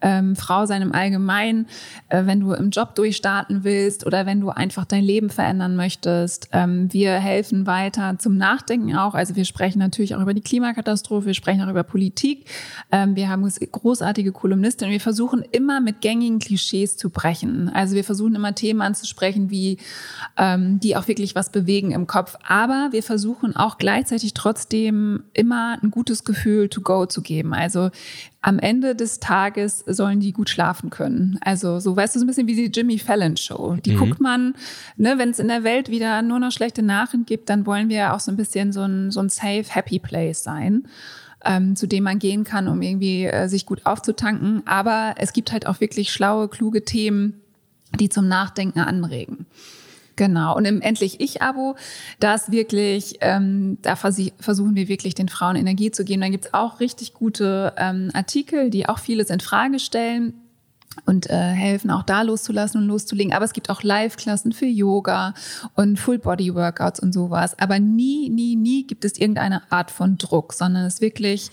ähm, 0.00 0.34
Frau 0.34 0.66
sein 0.66 0.82
im 0.82 0.92
Allgemeinen, 0.92 1.68
äh, 2.08 2.26
wenn 2.26 2.40
du 2.40 2.54
im 2.54 2.70
Job 2.70 2.96
durchstarten 2.96 3.62
willst 3.62 4.04
oder 4.04 4.26
wenn 4.26 4.40
du 4.40 4.50
einfach 4.50 4.84
dein 4.84 5.04
Leben 5.04 5.30
verändern 5.30 5.76
möchtest. 5.76 6.48
Ähm, 6.50 6.92
wir 6.92 7.12
helfen 7.12 7.68
weiter 7.68 8.16
zum 8.18 8.36
Nachdenken 8.36 8.96
auch. 8.96 9.14
Also 9.14 9.36
wir 9.36 9.44
sprechen 9.44 9.78
natürlich 9.78 10.16
auch 10.16 10.22
über 10.22 10.34
die 10.34 10.40
Klimakatastrophe, 10.40 11.26
wir 11.26 11.34
sprechen 11.34 11.62
auch 11.62 11.70
über 11.70 11.84
Politik. 11.84 12.46
Ähm, 12.90 13.14
wir 13.14 13.28
haben 13.28 13.48
großartige 13.48 14.32
Kolumnisten 14.32 14.86
und 14.86 14.90
wir 14.90 15.00
versuchen 15.00 15.44
immer 15.52 15.67
immer 15.68 15.80
mit 15.80 16.00
gängigen 16.00 16.38
Klischees 16.38 16.96
zu 16.96 17.10
brechen. 17.10 17.68
Also 17.68 17.94
wir 17.94 18.02
versuchen 18.02 18.34
immer 18.34 18.54
Themen 18.54 18.80
anzusprechen, 18.80 19.50
wie 19.50 19.76
ähm, 20.38 20.80
die 20.80 20.96
auch 20.96 21.08
wirklich 21.08 21.34
was 21.34 21.52
bewegen 21.52 21.90
im 21.90 22.06
Kopf. 22.06 22.36
Aber 22.42 22.88
wir 22.92 23.02
versuchen 23.02 23.54
auch 23.54 23.76
gleichzeitig 23.76 24.32
trotzdem 24.32 25.24
immer 25.34 25.78
ein 25.82 25.90
gutes 25.90 26.24
Gefühl 26.24 26.70
to 26.70 26.80
go 26.80 27.04
zu 27.04 27.20
geben. 27.20 27.52
Also 27.52 27.90
am 28.40 28.58
Ende 28.58 28.94
des 28.94 29.20
Tages 29.20 29.84
sollen 29.86 30.20
die 30.20 30.32
gut 30.32 30.48
schlafen 30.48 30.88
können. 30.88 31.38
Also 31.42 31.80
so 31.80 31.94
weißt 31.94 32.14
du 32.14 32.20
so 32.20 32.24
ein 32.24 32.28
bisschen 32.28 32.46
wie 32.46 32.56
die 32.56 32.72
Jimmy 32.74 32.98
Fallon 32.98 33.36
Show. 33.36 33.76
Die 33.84 33.92
mhm. 33.92 33.98
guckt 33.98 34.20
man, 34.20 34.54
ne, 34.96 35.18
wenn 35.18 35.30
es 35.30 35.38
in 35.38 35.48
der 35.48 35.64
Welt 35.64 35.90
wieder 35.90 36.22
nur 36.22 36.38
noch 36.38 36.50
schlechte 36.52 36.82
Nachrichten 36.82 37.26
gibt, 37.26 37.50
dann 37.50 37.66
wollen 37.66 37.90
wir 37.90 38.14
auch 38.14 38.20
so 38.20 38.32
ein 38.32 38.38
bisschen 38.38 38.72
so 38.72 38.80
ein, 38.80 39.10
so 39.10 39.20
ein 39.20 39.28
safe, 39.28 39.66
happy 39.68 39.98
place 39.98 40.42
sein 40.42 40.84
ähm, 41.44 41.76
zu 41.76 41.86
dem 41.86 42.04
man 42.04 42.18
gehen 42.18 42.44
kann, 42.44 42.68
um 42.68 42.82
irgendwie 42.82 43.24
äh, 43.24 43.48
sich 43.48 43.66
gut 43.66 43.86
aufzutanken. 43.86 44.62
Aber 44.66 45.14
es 45.18 45.32
gibt 45.32 45.52
halt 45.52 45.66
auch 45.66 45.80
wirklich 45.80 46.12
schlaue, 46.12 46.48
kluge 46.48 46.84
Themen, 46.84 47.40
die 47.98 48.08
zum 48.08 48.28
Nachdenken 48.28 48.80
anregen. 48.80 49.46
Genau. 50.16 50.56
Und 50.56 50.64
im 50.64 50.80
Endlich 50.80 51.20
Ich-Abo, 51.20 51.76
das 52.18 52.50
wirklich, 52.50 53.18
ähm, 53.20 53.78
da 53.82 53.94
versuchen 53.94 54.74
wir 54.74 54.88
wirklich 54.88 55.14
den 55.14 55.28
Frauen 55.28 55.54
Energie 55.54 55.92
zu 55.92 56.04
geben. 56.04 56.22
Da 56.22 56.28
gibt's 56.28 56.52
auch 56.52 56.80
richtig 56.80 57.14
gute 57.14 57.72
ähm, 57.76 58.10
Artikel, 58.14 58.68
die 58.68 58.88
auch 58.88 58.98
vieles 58.98 59.30
in 59.30 59.38
Frage 59.38 59.78
stellen 59.78 60.34
und 61.04 61.30
äh, 61.30 61.36
helfen 61.36 61.90
auch 61.90 62.02
da 62.02 62.22
loszulassen 62.22 62.82
und 62.82 62.88
loszulegen. 62.88 63.32
Aber 63.32 63.44
es 63.44 63.52
gibt 63.52 63.70
auch 63.70 63.82
Live-Klassen 63.82 64.52
für 64.52 64.66
Yoga 64.66 65.34
und 65.74 65.98
Full-Body-Workouts 65.98 67.00
und 67.00 67.12
sowas. 67.12 67.58
Aber 67.58 67.78
nie, 67.78 68.30
nie, 68.30 68.56
nie 68.56 68.86
gibt 68.86 69.04
es 69.04 69.18
irgendeine 69.18 69.62
Art 69.70 69.90
von 69.90 70.18
Druck, 70.18 70.52
sondern 70.52 70.84
es 70.84 70.94
ist 70.94 71.00
wirklich 71.00 71.50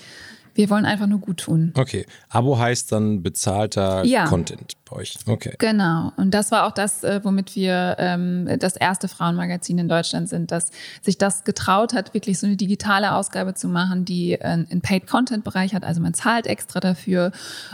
wir 0.55 0.69
wollen 0.69 0.85
einfach 0.85 1.05
nur 1.05 1.19
gut 1.19 1.41
tun. 1.41 1.71
Okay. 1.75 2.05
Abo 2.29 2.57
heißt 2.57 2.91
dann 2.91 3.21
bezahlter 3.21 4.03
ja. 4.05 4.25
Content 4.25 4.74
bei 4.89 4.97
euch. 4.97 5.17
Okay. 5.27 5.53
Genau. 5.59 6.13
Und 6.15 6.33
das 6.33 6.51
war 6.51 6.65
auch 6.65 6.71
das, 6.71 7.03
äh, 7.03 7.19
womit 7.24 7.55
wir 7.55 7.97
ähm, 8.00 8.47
das 8.59 8.77
erste 8.77 9.07
Frauenmagazin 9.07 9.77
in 9.77 9.89
Deutschland 9.89 10.29
sind, 10.29 10.51
dass 10.51 10.71
sich 11.01 11.17
das 11.17 11.43
getraut 11.43 11.93
hat, 11.93 12.13
wirklich 12.13 12.39
so 12.39 12.47
eine 12.47 12.55
digitale 12.55 13.13
Ausgabe 13.13 13.53
zu 13.53 13.67
machen, 13.67 14.05
die 14.05 14.41
einen 14.41 14.81
Paid-Content-Bereich 14.81 15.75
hat. 15.75 15.83
Also 15.83 16.01
man 16.01 16.13
zahlt 16.13 16.47
extra 16.47 16.79
dafür. 16.79 17.31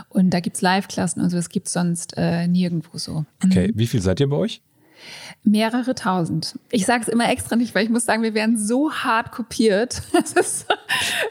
Und 0.08 0.30
da 0.30 0.40
gibt's 0.40 0.60
Live-Klassen 0.60 1.22
und 1.22 1.30
so. 1.30 1.36
Das 1.36 1.48
gibt's 1.48 1.72
sonst 1.72 2.14
äh, 2.16 2.48
nirgendwo 2.48 2.98
so. 2.98 3.24
Okay. 3.44 3.68
Mhm. 3.68 3.78
Wie 3.78 3.86
viel 3.86 4.02
seid 4.02 4.18
ihr 4.20 4.28
bei 4.28 4.36
euch? 4.36 4.60
Mehrere 5.44 5.96
tausend. 5.96 6.56
Ich 6.70 6.86
sage 6.86 7.02
es 7.02 7.08
immer 7.08 7.28
extra 7.28 7.56
nicht, 7.56 7.74
weil 7.74 7.82
ich 7.82 7.90
muss 7.90 8.04
sagen, 8.04 8.22
wir 8.22 8.32
werden 8.32 8.56
so 8.56 8.92
hart 8.92 9.32
kopiert. 9.32 10.02
Es 10.22 10.34
ist, 10.34 10.66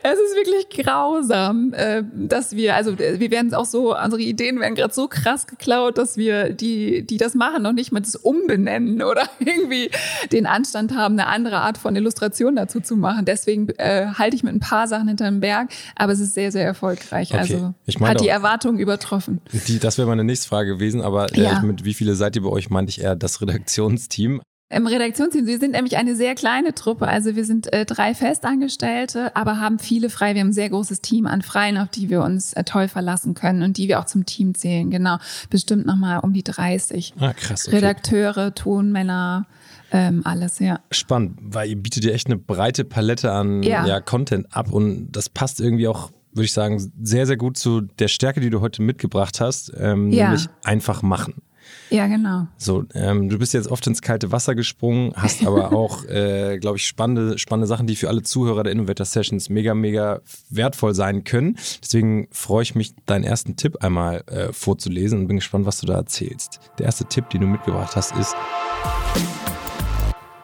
es 0.04 0.20
ist 0.20 0.36
wirklich 0.36 0.84
grausam, 0.84 1.72
äh, 1.74 2.04
dass 2.13 2.56
wir, 2.56 2.75
also 2.75 3.00
wir 3.00 3.32
werden 3.32 3.54
auch 3.54 3.66
so, 3.66 3.98
unsere 3.98 4.22
Ideen 4.22 4.60
werden 4.60 4.75
gerade 4.75 4.94
so 4.94 5.08
krass 5.08 5.48
geklaut, 5.48 5.98
dass 5.98 6.18
wir 6.18 6.50
die, 6.50 7.06
die 7.06 7.18
das 7.18 7.36
machen, 7.36 7.63
noch 7.63 7.72
nicht 7.72 7.94
mal 7.94 8.01
das 8.01 8.18
umbenennen 8.18 9.01
oder 9.01 9.24
irgendwie 9.40 9.90
den 10.32 10.46
Anstand 10.46 10.94
haben, 10.94 11.18
eine 11.18 11.28
andere 11.28 11.60
Art 11.60 11.78
von 11.78 11.96
Illustration 11.96 12.58
dazu 12.58 12.82
zu 12.82 12.98
machen. 12.98 13.24
Deswegen 13.24 13.70
äh, 13.78 14.08
halte 14.18 14.36
ich 14.36 14.44
mit 14.44 14.54
ein 14.54 14.60
paar 14.60 14.88
Sachen 14.90 15.08
hinterm 15.08 15.40
Berg, 15.40 15.70
aber 15.96 16.12
es 16.12 16.20
ist 16.20 16.34
sehr, 16.34 16.51
sehr 16.51 16.66
erfolgreich. 16.66 17.30
Okay. 17.30 17.40
Also 17.40 17.74
ich 17.86 17.98
hat 18.00 18.20
die 18.20 18.28
Erwartungen 18.28 18.78
übertroffen. 18.78 19.40
Die, 19.68 19.80
das 19.80 19.98
wäre 19.98 20.08
meine 20.08 20.25
nächste 20.25 20.50
Frage 20.50 20.74
gewesen, 20.74 21.01
aber 21.01 21.34
äh, 21.34 21.44
ja. 21.44 21.62
mit 21.62 21.86
wie 21.86 21.94
viele 21.94 22.16
seid 22.16 22.36
ihr 22.36 22.42
bei 22.42 22.50
euch, 22.50 22.70
meinte 22.70 22.90
ich 22.90 23.01
eher 23.01 23.16
das 23.16 23.42
Redaktions 23.42 23.61
Redaktionsteam? 23.62 24.41
Im 24.70 24.88
Redaktionsteam, 24.88 25.48
wir 25.48 25.60
sind 25.60 25.72
nämlich 25.72 25.98
eine 25.98 26.15
sehr 26.15 26.34
kleine 26.34 26.74
Truppe. 26.74 27.06
Also 27.06 27.36
wir 27.36 27.44
sind 27.44 27.72
äh, 27.74 27.86
drei 27.86 28.13
Festangestellte, 28.15 29.36
aber 29.36 29.60
haben 29.60 29.80
viele 29.80 30.10
frei. 30.10 30.34
Wir 30.34 30.41
haben 30.41 30.50
ein 30.50 30.53
sehr 30.53 30.70
großes 30.70 31.01
Team 31.01 31.25
an 31.25 31.41
Freien, 31.41 31.77
auf 31.77 31.89
die 31.89 32.10
wir 32.10 32.24
uns 32.24 32.53
äh, 32.53 32.63
toll 32.63 32.88
verlassen 32.88 33.34
können 33.34 33.63
und 33.63 33.75
die 33.75 33.89
wir 33.89 34.00
auch 34.00 34.06
zum 34.06 34.25
Team 34.25 34.56
zählen. 34.56 34.89
Genau, 34.89 35.18
bestimmt 35.50 35.86
nochmal 35.86 36.20
um 36.20 36.32
die 36.32 36.44
30. 36.44 37.15
Ah, 37.20 37.34
krass. 37.34 37.68
Okay. 37.68 37.77
Redakteure, 37.77 38.56
Tonmänner, 38.56 39.46
ähm, 39.91 40.22
alles, 40.24 40.60
ja. 40.60 40.80
Spannend, 40.89 41.38
weil 41.41 41.70
ihr 41.70 41.75
bietet 41.75 42.06
ja 42.06 42.12
echt 42.12 42.27
eine 42.27 42.38
breite 42.38 42.86
Palette 42.86 43.30
an 43.30 43.63
ja. 43.63 43.86
ja. 43.86 44.00
Content 44.00 44.56
ab 44.56 44.72
und 44.72 45.12
das 45.12 45.27
passt 45.27 45.60
irgendwie 45.60 45.89
auch 45.89 46.12
würde 46.34 46.46
ich 46.46 46.53
sagen, 46.53 46.94
sehr, 47.03 47.27
sehr 47.27 47.36
gut 47.36 47.58
zu 47.58 47.82
der 47.82 48.08
Stärke, 48.08 48.39
die 48.39 48.50
du 48.50 48.62
heute 48.62 48.82
mitgebracht 48.82 49.41
hast, 49.41 49.70
ähm, 49.77 50.12
Ja. 50.12 50.27
nämlich 50.30 50.48
einfach 50.63 51.01
machen. 51.01 51.41
Ja, 51.89 52.08
genau. 52.08 52.48
So, 52.58 52.86
ähm, 52.94 53.30
du 53.30 53.38
bist 53.38 53.53
jetzt 53.53 53.70
oft 53.70 53.86
ins 53.88 54.01
kalte 54.01 54.32
Wasser 54.32 54.56
gesprungen, 54.56 55.13
hast 55.15 55.46
aber 55.46 55.74
auch, 55.74 56.06
äh, 56.06 56.58
glaube 56.60 56.77
ich, 56.77 56.86
spannende, 56.86 57.38
spannende 57.38 57.68
Sachen, 57.68 57.88
die 57.88 57.96
für 57.96 58.10
alle 58.10 58.24
Zuhörer 58.24 58.63
der 58.63 58.74
Innovator 58.74 59.06
Sessions 59.06 59.50
mega, 59.50 59.74
mega 59.74 60.22
wertvoll 60.50 60.94
sein 60.94 61.24
können. 61.24 61.58
Deswegen 61.82 62.27
freue 62.32 62.63
ich 62.63 62.75
mich, 62.75 62.94
deinen 63.06 63.24
ersten 63.24 63.56
Tipp 63.56 63.84
einmal 63.84 64.24
äh, 64.27 64.53
vorzulesen 64.53 65.20
und 65.20 65.27
bin 65.27 65.38
gespannt, 65.38 65.65
was 65.65 65.80
du 65.80 65.88
da 65.88 65.96
erzählst. 65.96 66.60
Der 66.80 66.86
erste 66.86 67.06
Tipp, 67.06 67.30
den 67.30 67.41
du 67.41 67.48
mitgebracht 67.48 67.96
hast, 67.96 68.15
ist, 68.15 68.36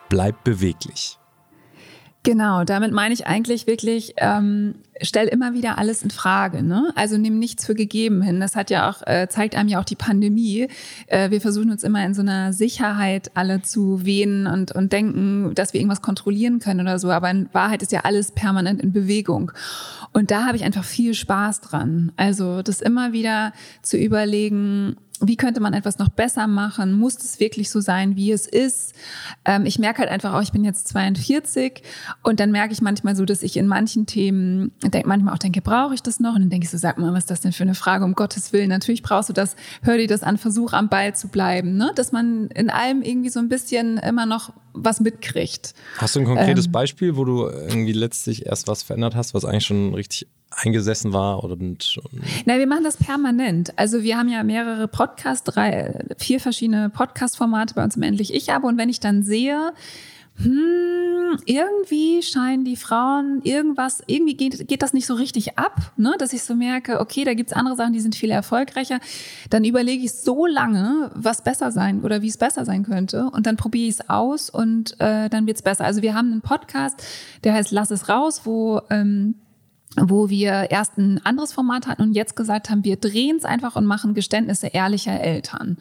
bleib 0.10 0.44
beweglich. 0.44 1.18
Genau, 2.24 2.66
damit 2.66 2.92
meine 2.92 3.14
ich 3.14 3.26
eigentlich 3.26 3.68
wirklich, 3.68 4.14
ähm, 4.18 4.76
stell 5.02 5.28
immer 5.28 5.54
wieder 5.54 5.78
alles 5.78 6.04
in 6.04 6.10
Frage. 6.10 6.62
Ne? 6.62 6.92
Also 6.96 7.18
nimm 7.18 7.40
nichts 7.40 7.66
für 7.66 7.74
gegeben 7.74 8.22
hin. 8.22 8.42
Das 8.42 8.56
hat 8.56 8.70
ja 8.70 8.90
auch, 8.90 9.06
äh, 9.08 9.28
zeigt 9.30 9.56
einem 9.56 9.70
ja 9.70 9.80
auch 9.80 9.86
die 9.86 9.96
Pandemie. 9.96 10.68
Äh, 11.08 11.30
wir 11.30 11.40
versuchen 11.40 11.72
uns 11.72 11.84
immer 11.84 12.06
in 12.06 12.14
so 12.14 12.22
einer 12.22 12.52
Sicherheit 12.52 13.32
alle 13.36 13.62
zu 13.62 14.04
wehen 14.06 14.46
und, 14.46 14.74
und 14.74 14.92
denken, 14.92 15.56
dass 15.56 15.72
wir 15.72 15.80
irgendwas 15.80 16.02
kontrollieren 16.02 16.60
können 16.60 16.82
oder 16.82 17.00
so. 17.00 17.12
Aber 17.12 17.30
in 17.30 17.48
Wahrheit 17.54 17.82
ist 17.82 17.94
ja 17.94 18.02
alles 18.02 18.32
permanent 18.32 18.82
in 18.82 18.92
Bewegung. 18.92 19.54
Und 20.12 20.32
da 20.32 20.46
habe 20.46 20.58
ich 20.58 20.64
einfach 20.64 20.84
viel 20.84 21.14
Spaß 21.14 21.62
dran. 21.62 22.12
Also 22.18 22.62
das 22.62 22.82
immer 22.82 23.14
wieder 23.14 23.54
zu 23.82 23.98
überlegen, 23.98 24.98
wie 25.22 25.36
könnte 25.36 25.60
man 25.60 25.74
etwas 25.74 25.98
noch 25.98 26.10
besser 26.10 26.48
machen? 26.48 26.94
Muss 26.94 27.18
es 27.18 27.40
wirklich 27.40 27.70
so 27.70 27.80
sein, 27.80 28.16
wie 28.16 28.32
es 28.32 28.46
ist? 28.46 28.94
Ähm, 29.46 29.66
ich 29.66 29.80
merke 29.80 30.00
halt 30.00 30.10
einfach 30.10 30.34
auch, 30.34 30.42
ich 30.42 30.52
bin 30.52 30.64
jetzt 30.64 30.88
42 30.90 31.82
und 32.24 32.40
dann 32.40 32.52
merke 32.52 32.74
ich 32.74 32.82
manchmal 32.82 33.16
so, 33.16 33.26
dass 33.26 33.44
ich 33.44 33.58
in 33.58 33.68
manchen 33.68 34.06
Themen 34.06 34.72
denk, 34.84 35.06
manchmal 35.06 35.34
auch 35.34 35.40
denke, 35.40 35.62
brauche 35.62 35.94
ich 35.94 36.04
das 36.04 36.20
noch? 36.20 36.36
Und 36.36 36.42
dann 36.42 36.50
denke 36.50 36.66
ich 36.66 36.72
so, 36.72 36.78
sag 36.78 36.98
mal, 36.98 37.14
was 37.14 37.24
ist 37.24 37.32
das 37.32 37.42
denn 37.42 37.52
für 37.52 37.64
eine 37.64 37.76
Frage? 37.76 38.06
Um 38.06 38.14
Gottes 38.14 38.54
Willen, 38.54 38.70
natürlich 38.70 39.02
brauchst 39.02 39.30
du 39.30 39.34
das. 39.34 39.56
Hör 39.82 39.98
dir 39.98 40.08
das 40.08 40.24
an, 40.24 40.38
versuch 40.38 40.74
am 40.74 40.90
Ball 40.90 41.16
zu 41.16 41.30
bleiben, 41.30 41.78
ne? 41.78 41.92
Dass 41.96 42.12
man 42.12 42.48
in 42.48 42.70
allem 42.70 43.02
irgendwie 43.02 43.30
so 43.30 43.40
ein 43.40 43.50
bisschen 43.50 43.98
immer 43.98 44.26
noch 44.26 44.54
was 44.84 45.00
mitkriegt. 45.00 45.74
Hast 45.98 46.16
du 46.16 46.20
ein 46.20 46.26
konkretes 46.26 46.72
Beispiel, 46.72 47.18
wo 47.18 47.26
du 47.26 47.48
irgendwie 47.48 47.94
letztlich 47.94 48.46
erst 48.46 48.68
was 48.68 48.84
verändert 48.84 49.16
hast, 49.16 49.34
was 49.34 49.46
eigentlich 49.46 49.66
schon 49.66 49.94
richtig 49.94 50.28
eingesessen 50.50 51.14
war 51.14 51.44
oder 51.44 51.54
und, 51.54 52.00
Na, 52.46 52.58
wir 52.58 52.68
machen 52.68 52.84
das 52.84 52.98
permanent. 52.98 53.78
Also 53.78 54.04
wir 54.04 54.18
haben 54.18 54.30
ja 54.30 54.44
mehrere 54.44 54.88
Podcasts, 54.88 55.44
drei, 55.44 56.06
vier 56.18 56.40
verschiedene 56.40 56.90
Podcast-Formate 56.90 57.76
bei 57.76 57.84
uns 57.84 57.96
im 57.96 58.04
Endlich 58.04 58.34
Ich 58.34 58.52
aber 58.52 58.68
und 58.68 58.78
wenn 58.78 58.90
ich 58.90 59.00
dann 59.00 59.24
sehe, 59.24 59.74
hm, 60.40 61.40
irgendwie 61.46 62.22
scheinen 62.22 62.64
die 62.64 62.76
Frauen 62.76 63.42
irgendwas, 63.44 64.04
irgendwie 64.06 64.36
geht, 64.36 64.68
geht 64.68 64.84
das 64.84 64.94
nicht 64.94 65.08
so 65.08 65.16
richtig 65.16 65.58
ab, 65.58 65.94
ne? 65.98 66.16
dass 66.20 66.32
ich 66.32 66.44
so 66.44 66.54
merke, 66.54 67.00
okay, 67.00 67.24
da 67.24 67.34
gibt's 67.34 67.54
andere 67.54 67.76
Sachen, 67.76 67.94
die 67.94 68.00
sind 68.00 68.16
viel 68.16 68.30
erfolgreicher. 68.30 69.00
Dann 69.50 69.64
überlege 69.64 70.04
ich 70.04 70.14
so 70.14 70.46
lange, 70.46 71.12
was 71.16 71.44
besser 71.44 71.72
sein 71.72 72.02
oder 72.02 72.22
wie 72.22 72.28
es 72.28 72.38
besser 72.38 72.66
sein 72.66 72.84
könnte 72.84 73.30
und 73.32 73.48
dann 73.48 73.58
probiere 73.58 73.90
ich 73.90 73.96
es 73.96 74.10
aus 74.10 74.50
und 74.50 75.00
äh, 75.00 75.28
dann 75.30 75.48
wird's 75.48 75.64
besser. 75.64 75.86
Also 75.86 76.04
wir 76.04 76.14
haben 76.14 76.32
einen 76.32 76.42
Podcast, 76.42 77.04
der 77.44 77.54
heißt 77.54 77.72
Lass 77.72 77.90
es 77.90 78.08
raus, 78.08 78.42
wo 78.44 78.82
ähm, 78.90 79.36
wo 80.02 80.30
wir 80.30 80.70
erst 80.70 80.98
ein 80.98 81.26
anderes 81.26 81.54
Format 81.54 81.88
hatten 81.88 82.02
und 82.02 82.14
jetzt 82.14 82.36
gesagt 82.36 82.70
haben, 82.70 82.84
wir 82.84 82.98
drehen 82.98 83.38
es 83.38 83.46
einfach 83.46 83.76
und 83.76 83.86
machen 83.86 84.14
Geständnisse 84.14 84.68
ehrlicher 84.68 85.20
Eltern. 85.20 85.78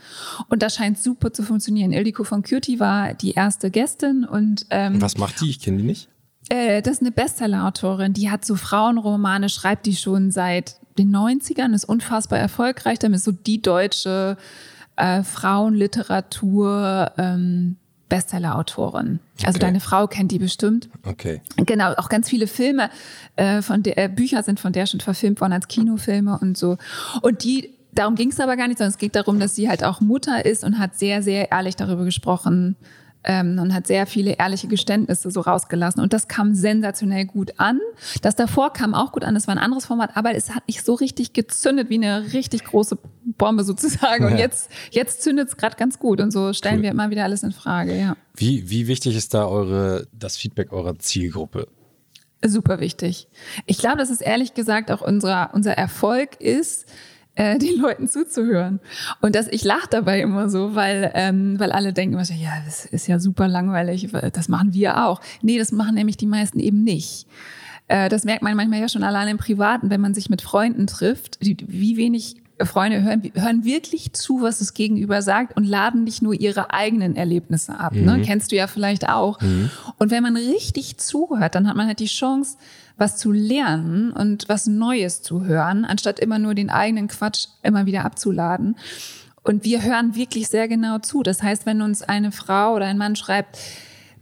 Und 0.49 0.63
das 0.63 0.75
scheint 0.75 0.99
super 0.99 1.33
zu 1.33 1.43
funktionieren. 1.43 1.93
Ildiko 1.93 2.25
von 2.25 2.43
Kürti 2.43 2.81
war 2.81 3.15
die 3.15 3.33
erste 3.33 3.71
Gästin 3.71 4.25
und 4.25 4.67
ähm, 4.71 5.01
was 5.01 5.19
macht 5.19 5.41
die? 5.41 5.51
Ich 5.51 5.61
kenne 5.61 5.79
die 5.79 5.85
nicht. 5.85 6.09
äh, 6.49 6.83
das 6.83 6.95
ist 6.95 7.03
eine 7.03 7.13
Bestseller-Autorin, 7.13 8.13
die 8.13 8.31
hat 8.31 8.45
so 8.45 8.57
Frauenromane, 8.57 9.49
schreibt 9.49 9.87
die 9.87 9.97
schon 9.97 10.31
seit 10.31 10.77
den 10.99 11.15
90ern, 11.15 11.75
ist 11.75 11.85
unfassbar 11.85 12.39
erfolgreich, 12.39 12.99
damit 12.99 13.19
ist 13.19 13.25
so 13.25 13.33
die 13.33 13.61
deutsche 13.61 14.37
äh, 14.97 15.23
Frauenliteratur 15.23 17.13
ähm, 17.19 17.77
Bestseller-Autorin. 18.09 19.21
Also 19.45 19.57
Okay. 19.57 19.59
deine 19.67 19.81
Frau 19.81 20.07
kennt 20.07 20.31
die 20.33 20.39
bestimmt. 20.39 20.89
Okay. 21.05 21.41
Genau, 21.57 21.93
auch 21.95 22.09
ganz 22.09 22.29
viele 22.29 22.47
Filme 22.47 22.91
äh, 23.37 23.63
von 23.63 23.83
der 23.83 23.99
äh, 23.99 24.09
Bücher 24.09 24.43
sind 24.43 24.61
von 24.61 24.73
der 24.73 24.87
schon 24.87 25.01
verfilmt 25.01 25.41
worden 25.41 25.53
als 25.53 25.69
Kinofilme 25.69 26.39
und 26.41 26.57
so. 26.57 26.77
Und 27.23 27.45
die, 27.45 27.71
darum 27.93 28.15
ging 28.15 28.31
es 28.31 28.41
aber 28.41 28.57
gar 28.57 28.69
nicht, 28.69 28.79
sondern 28.79 28.93
es 28.93 28.99
geht 28.99 29.17
darum, 29.17 29.41
dass 29.41 29.55
sie 29.55 29.69
halt 29.69 29.85
auch 29.85 30.01
Mutter 30.01 30.45
ist 30.45 30.65
und 30.65 30.79
hat 30.79 30.97
sehr, 30.99 31.23
sehr 31.23 31.51
ehrlich 31.51 31.77
darüber 31.77 32.05
gesprochen 32.05 32.77
ähm, 33.27 33.59
und 33.59 33.75
hat 33.75 33.87
sehr 33.87 34.07
viele 34.07 34.33
ehrliche 34.39 34.69
Geständnisse 34.69 35.31
so 35.31 35.41
rausgelassen. 35.41 36.01
Und 36.03 36.13
das 36.13 36.29
kam 36.29 36.55
sensationell 36.55 37.27
gut 37.27 37.53
an. 37.59 37.81
Das 38.23 38.37
davor 38.37 38.73
kam 38.73 38.95
auch 38.95 39.13
gut 39.13 39.25
an, 39.25 39.35
das 39.35 39.47
war 39.49 39.55
ein 39.55 39.63
anderes 39.63 39.85
Format, 39.87 40.17
aber 40.17 40.35
es 40.35 40.55
hat 40.55 40.67
nicht 40.69 40.85
so 40.85 40.95
richtig 40.95 41.33
gezündet 41.33 41.91
wie 41.91 41.97
eine 41.97 42.33
richtig 42.33 42.65
große 42.65 42.99
Bombe 43.37 43.65
sozusagen. 43.65 44.25
Und 44.25 44.33
Ja. 44.33 44.39
jetzt, 44.39 44.71
jetzt 44.91 45.23
zündet 45.23 45.49
es 45.49 45.57
gerade 45.57 45.77
ganz 45.77 45.99
gut. 45.99 46.21
Und 46.21 46.31
so 46.33 46.53
stellen 46.53 46.77
Cool. 46.77 46.83
wir 46.85 46.91
immer 46.91 47.11
wieder 47.11 47.25
alles 47.25 47.43
in 47.43 47.53
Frage, 47.53 47.99
ja. 47.99 48.17
Wie, 48.35 48.71
wie 48.71 48.87
wichtig 48.87 49.17
ist 49.17 49.35
da 49.35 49.47
eure, 49.47 50.07
das 50.13 50.37
Feedback 50.37 50.73
eurer 50.73 50.99
Zielgruppe? 50.99 51.69
Super 52.45 52.81
wichtig. 52.81 53.29
Ich 53.65 53.79
glaube, 53.79 53.97
dass 53.97 54.11
es 54.11 54.21
ehrlich 54.21 54.55
gesagt 54.55 54.91
auch 54.93 55.01
unser, 55.01 55.51
unser 55.55 55.73
Erfolg 55.73 56.41
ist, 56.41 56.87
äh, 57.37 57.59
den 57.61 57.81
Leuten 57.81 58.09
zuzuhören. 58.09 58.81
Und 59.21 59.35
dass 59.35 59.47
ich 59.49 59.63
lache 59.65 59.89
dabei 59.91 60.21
immer 60.21 60.51
so, 60.51 60.75
weil, 60.75 61.13
ähm, 61.15 61.59
weil 61.61 61.73
alle 61.73 61.93
denken 61.93 62.15
immer 62.15 62.25
so, 62.25 62.35
ja, 62.35 62.53
das 62.65 62.85
ist 62.85 63.07
ja 63.07 63.21
super 63.21 63.47
langweilig, 63.47 64.09
das 64.33 64.49
machen 64.49 64.75
wir 64.75 65.07
auch. 65.07 65.21
Nee, 65.43 65.59
das 65.59 65.71
machen 65.71 65.95
nämlich 65.95 66.17
die 66.17 66.27
meisten 66.27 66.59
eben 66.59 66.83
nicht. 66.83 67.27
Äh, 67.89 68.09
das 68.09 68.25
merkt 68.25 68.43
man 68.43 68.57
manchmal 68.57 68.81
ja 68.81 68.89
schon 68.89 69.05
allein 69.05 69.29
im 69.29 69.39
Privaten, 69.39 69.91
wenn 69.91 70.01
man 70.01 70.15
sich 70.15 70.29
mit 70.29 70.43
Freunden 70.43 70.87
trifft, 70.87 71.45
die, 71.45 71.57
wie 71.69 71.97
wenig 71.97 72.37
Freunde 72.65 73.03
hören, 73.03 73.23
hören 73.35 73.65
wirklich 73.65 74.15
zu, 74.15 74.41
was 74.41 74.61
das 74.61 74.73
Gegenüber 74.73 75.21
sagt 75.21 75.57
und 75.57 75.65
laden 75.65 76.05
nicht 76.05 76.23
nur 76.23 76.33
ihre 76.33 76.73
eigenen 76.73 77.15
Erlebnisse 77.15 77.79
ab. 77.79 77.95
Ne? 77.95 78.23
Kennst 78.25 78.51
du 78.51 78.57
ja 78.57 78.67
vielleicht 78.67 79.11
auch. 79.11 79.39
Und 79.99 80.11
wenn 80.11 80.23
man 80.23 80.37
richtig 80.37 80.97
zuhört, 80.97 81.55
dann 81.55 81.69
hat 81.69 81.77
man 81.77 81.87
halt 81.87 81.99
die 81.99 82.07
Chance, 82.07 82.57
was 82.97 83.17
zu 83.17 83.33
lernen 83.33 84.13
und 84.13 84.49
was 84.49 84.67
Neues 84.67 85.23
zu 85.23 85.45
hören, 85.45 85.85
anstatt 85.85 86.19
immer 86.19 86.39
nur 86.39 86.55
den 86.55 86.71
eigenen 86.71 87.09
Quatsch 87.09 87.49
immer 87.63 87.87
wieder 87.87 88.05
abzuladen. 88.05 88.77
Und 89.43 89.65
wir 89.65 89.83
hören 89.83 90.17
wirklich 90.17 90.49
sehr 90.49 90.67
genau 90.67 90.99
zu. 90.99 91.23
Das 91.23 91.43
heißt, 91.43 91.67
wenn 91.67 91.83
uns 91.83 92.03
eine 92.03 92.33
Frau 92.33 92.75
oder 92.75 92.87
ein 92.87 92.99
Mann 92.99 93.15
schreibt, 93.15 93.59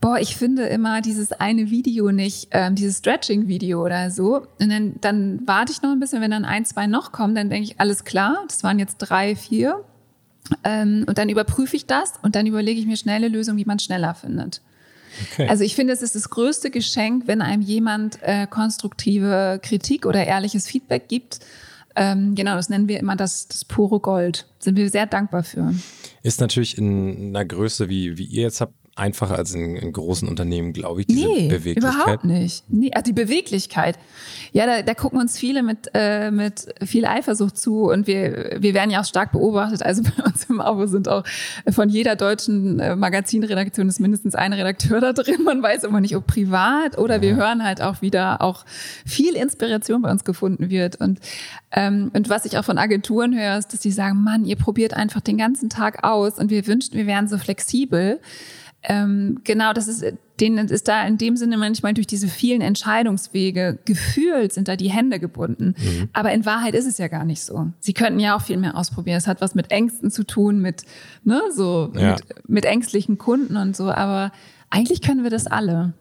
boah, 0.01 0.19
ich 0.19 0.37
finde 0.37 0.65
immer 0.65 1.01
dieses 1.01 1.33
eine 1.33 1.71
Video 1.71 2.11
nicht, 2.11 2.49
ähm, 2.51 2.75
dieses 2.75 2.99
Stretching-Video 2.99 3.83
oder 3.83 4.11
so. 4.11 4.47
Und 4.61 4.71
dann, 4.71 4.97
dann 5.01 5.41
warte 5.47 5.73
ich 5.73 5.81
noch 5.81 5.93
ein 5.93 6.01
bisschen, 6.01 6.21
wenn 6.21 6.31
dann 6.31 6.45
ein, 6.45 6.67
zwei 6.67 6.87
noch 6.87 7.11
kommen, 7.11 7.35
dann 7.35 7.49
denke 7.49 7.71
ich, 7.71 7.81
alles 7.81 8.05
klar, 8.05 8.45
das 8.47 8.63
waren 8.63 8.79
jetzt 8.79 8.99
drei, 8.99 9.35
vier. 9.35 9.83
Ähm, 10.63 11.07
und 11.09 11.17
dann 11.17 11.31
überprüfe 11.31 11.75
ich 11.75 11.87
das 11.87 12.13
und 12.21 12.37
dann 12.37 12.47
überlege 12.47 12.79
ich 12.79 12.87
mir 12.87 12.99
schnelle 12.99 13.29
Lösungen, 13.29 13.57
wie 13.57 13.65
man 13.65 13.79
schneller 13.79 14.15
findet. 14.15 14.61
Okay. 15.33 15.49
Also 15.49 15.65
ich 15.65 15.75
finde, 15.75 15.93
es 15.93 16.03
ist 16.03 16.15
das 16.15 16.31
größte 16.31 16.71
Geschenk, 16.71 17.27
wenn 17.27 17.43
einem 17.43 17.63
jemand 17.63 18.19
äh, 18.23 18.47
konstruktive 18.47 19.61
Kritik 19.63 20.07
oder 20.07 20.25
ehrliches 20.25 20.67
Feedback 20.67 21.09
gibt. 21.09 21.41
Ähm, 21.97 22.35
genau, 22.35 22.57
das 22.57 22.69
nennen 22.69 22.89
wir 22.89 22.99
immer 22.99 23.17
das, 23.17 23.47
das 23.47 23.65
pure 23.65 24.01
Gold. 24.01 24.47
Sind 24.59 24.77
wir 24.77 24.89
sehr 24.91 25.07
dankbar 25.07 25.45
für. 25.45 25.75
Ist 26.23 26.41
natürlich 26.41 26.77
in 26.77 27.29
einer 27.29 27.45
Größe, 27.45 27.89
wie, 27.89 28.19
wie 28.19 28.25
ihr 28.25 28.43
jetzt 28.43 28.61
habt, 28.61 28.75
einfacher 28.97 29.37
als 29.37 29.53
in, 29.55 29.77
in 29.77 29.93
großen 29.93 30.29
Unternehmen, 30.29 30.73
glaube 30.73 31.01
ich, 31.01 31.07
diese 31.09 31.27
Nee, 31.27 31.49
Beweglichkeit. 31.49 31.95
überhaupt 31.95 32.25
nicht. 32.25 32.65
Nee, 32.69 32.93
also 32.93 33.05
die 33.05 33.13
Beweglichkeit. 33.13 33.99
Ja, 34.53 34.67
da, 34.67 34.83
da 34.83 34.95
gucken 34.95 35.19
uns 35.19 35.37
viele 35.37 35.63
mit, 35.65 35.91
äh, 35.95 36.31
mit 36.31 36.67
viel 36.85 37.05
Eifersucht 37.05 37.59
zu 37.59 37.91
und 37.91 38.07
wir, 38.07 38.57
wir 38.61 38.73
werden 38.73 38.91
ja 38.91 39.01
auch 39.01 39.05
stark 39.05 39.33
beobachtet. 39.33 39.83
Also 39.83 40.03
bei 40.17 40.23
uns 40.25 40.45
im 40.45 40.61
Abo 40.61 40.87
sind 40.87 41.09
auch 41.09 41.25
von 41.71 41.89
jeder 41.89 42.15
deutschen 42.15 42.79
äh, 42.79 42.95
Magazinredaktion 42.95 43.89
ist 43.89 43.99
mindestens 43.99 44.35
ein 44.37 44.53
Redakteur 44.53 45.01
da 45.01 45.13
drin. 45.13 45.43
Man 45.45 45.61
weiß 45.63 45.83
immer 45.85 46.01
nicht, 46.01 46.15
ob 46.15 46.27
privat 46.29 46.97
oder 46.97 47.21
wir 47.21 47.35
hören 47.35 47.65
halt 47.65 47.83
auch 47.83 48.01
wieder 48.01 48.43
auch 48.43 48.65
viel 49.05 49.35
Inspiration 49.35 50.03
bei 50.03 50.11
uns 50.11 50.23
gefunden 50.25 50.71
wird. 50.71 50.97
Und, 51.01 51.19
ähm, 51.73 52.13
und 52.15 52.29
was 52.29 52.45
ich 52.45 52.57
auch 52.59 52.65
von 52.65 52.79
Agenturen 52.79 53.37
höre, 53.37 53.59
ist, 53.59 53.73
dass 53.73 53.81
die 53.81 53.91
sagen, 53.91 54.23
Mann, 54.23 54.45
ihr 54.45 54.57
probiert 54.57 54.95
einfach 54.95 55.21
den 55.21 55.37
ganzen 55.39 55.69
Tag 55.69 56.05
aus 56.05 56.39
und 56.39 56.51
wir 56.51 56.67
wünschten, 56.69 56.97
wir 56.97 57.07
wären 57.09 57.27
so 57.27 57.39
flexibel. 57.39 58.21
Ähm, 58.87 59.41
genau, 59.45 59.73
das 59.73 59.89
ist, 59.89 60.05
denen 60.41 60.69
ist 60.69 60.89
da 60.89 61.07
in 61.07 61.17
dem 61.17 61.37
Sinne 61.37 61.57
manchmal 61.57 61.95
durch 61.95 62.07
diese 62.07 62.29
vielen 62.29 62.61
Entscheidungswege 62.61 63.79
gefühlt 63.85 64.53
sind 64.53 64.69
da 64.69 64.77
die 64.77 64.91
Hände 64.91 65.19
gebunden. 65.21 65.75
Aber 66.13 66.33
in 66.33 66.45
Wahrheit 66.45 66.75
ist 66.75 66.87
es 66.87 66.99
ja 66.99 67.09
gar 67.09 67.25
nicht 67.25 67.43
so. 67.43 67.69
Sie 67.81 67.93
könnten 67.95 68.21
ja 68.21 68.37
auch 68.37 68.43
viel 68.43 68.57
mehr 68.57 68.77
ausprobieren. 68.77 69.17
Es 69.17 69.27
hat 69.27 69.41
was 69.41 69.55
mit 69.55 69.71
Ängsten 69.71 70.11
zu 70.11 70.25
tun, 70.25 70.61
mit, 70.61 70.83
ne, 71.25 71.41
so, 71.55 71.93
Ja. 71.97 72.13
mit, 72.13 72.49
mit 72.49 72.65
ängstlichen 72.67 73.17
Kunden 73.19 73.57
und 73.57 73.77
so. 73.77 73.91
Aber 73.91 74.33
eigentlich 74.71 75.01
können 75.03 75.23
wir 75.23 75.31
das 75.31 75.47
alle. 75.47 75.95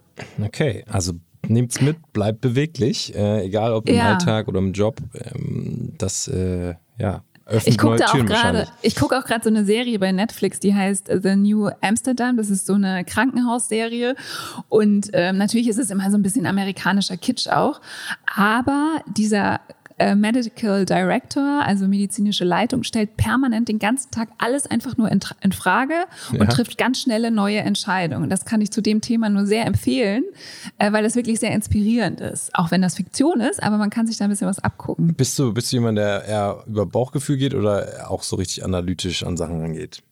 Okay, 0.43 0.83
also 0.89 1.13
nehmt's 1.47 1.79
mit, 1.81 2.11
bleibt 2.13 2.41
beweglich, 2.41 3.15
äh, 3.15 3.45
egal 3.45 3.73
ob 3.73 3.87
im 3.87 3.95
Ja. 3.95 4.11
Alltag 4.11 4.47
oder 4.47 4.59
im 4.59 4.73
Job. 4.73 4.97
Ähm, 5.13 5.93
das 5.97 6.27
äh, 6.27 6.75
ja, 6.97 7.23
Ich 7.65 7.77
gucke 7.77 7.97
neue 7.97 8.07
auch 8.07 8.25
gerade, 8.25 8.67
ich 8.81 8.95
gucke 8.95 9.17
auch 9.17 9.25
gerade 9.25 9.43
so 9.43 9.49
eine 9.49 9.65
Serie 9.65 9.99
bei 9.99 10.11
Netflix, 10.11 10.59
die 10.59 10.73
heißt 10.73 11.09
The 11.21 11.35
New 11.35 11.69
Amsterdam. 11.81 12.37
Das 12.37 12.49
ist 12.49 12.65
so 12.65 12.73
eine 12.73 13.03
Krankenhausserie. 13.05 14.15
Und 14.69 15.09
ähm, 15.13 15.37
natürlich 15.37 15.67
ist 15.67 15.79
es 15.79 15.89
immer 15.89 16.09
so 16.11 16.17
ein 16.17 16.23
bisschen 16.23 16.45
amerikanischer 16.45 17.17
Kitsch 17.17 17.47
auch, 17.47 17.81
aber 18.35 19.01
dieser 19.07 19.59
äh, 19.97 20.15
Medical 20.15 20.85
Director, 20.85 21.63
also 21.65 21.87
medizinische 21.87 22.43
Leitung, 22.45 22.83
stellt 22.83 23.17
permanent 23.17 23.67
den 23.67 23.79
ganzen 23.79 24.11
Tag 24.11 24.29
alles 24.37 24.65
einfach 24.67 24.97
nur 24.97 25.11
in, 25.11 25.19
in 25.41 25.51
Frage 25.51 26.05
und 26.31 26.39
Ja. 26.41 26.45
trifft 26.47 26.77
ganz 26.77 26.99
schnelle 26.99 27.31
neue 27.31 27.59
Entscheidungen. 27.59 28.29
Das 28.29 28.45
kann 28.45 28.61
ich 28.61 28.71
zu 28.71 28.81
dem 28.81 29.01
Thema 29.01 29.29
nur 29.29 29.45
sehr 29.45 29.65
empfehlen, 29.65 30.23
äh, 30.77 30.91
weil 30.91 31.05
es 31.05 31.15
wirklich 31.15 31.39
sehr 31.39 31.51
inspirierend 31.51 32.21
ist. 32.21 32.53
Auch 32.55 32.71
wenn 32.71 32.81
das 32.81 32.95
Fiktion 32.95 33.39
ist, 33.41 33.61
aber 33.61 33.77
man 33.77 33.89
kann 33.89 34.07
sich 34.07 34.17
da 34.17 34.25
ein 34.25 34.29
bisschen 34.29 34.47
was 34.47 34.59
abgucken. 34.59 35.13
Bist 35.13 35.37
du, 35.39 35.53
bist 35.53 35.71
du 35.71 35.77
jemand, 35.77 35.97
der 35.97 36.25
eher 36.25 36.63
über 36.67 36.85
Bauchgefühl 36.85 37.37
geht 37.37 37.53
oder 37.53 38.09
auch 38.09 38.23
so 38.23 38.35
richtig 38.35 38.63
analytisch 38.65 39.23
an 39.23 39.37
Sachen 39.37 39.61
rangeht? 39.61 40.03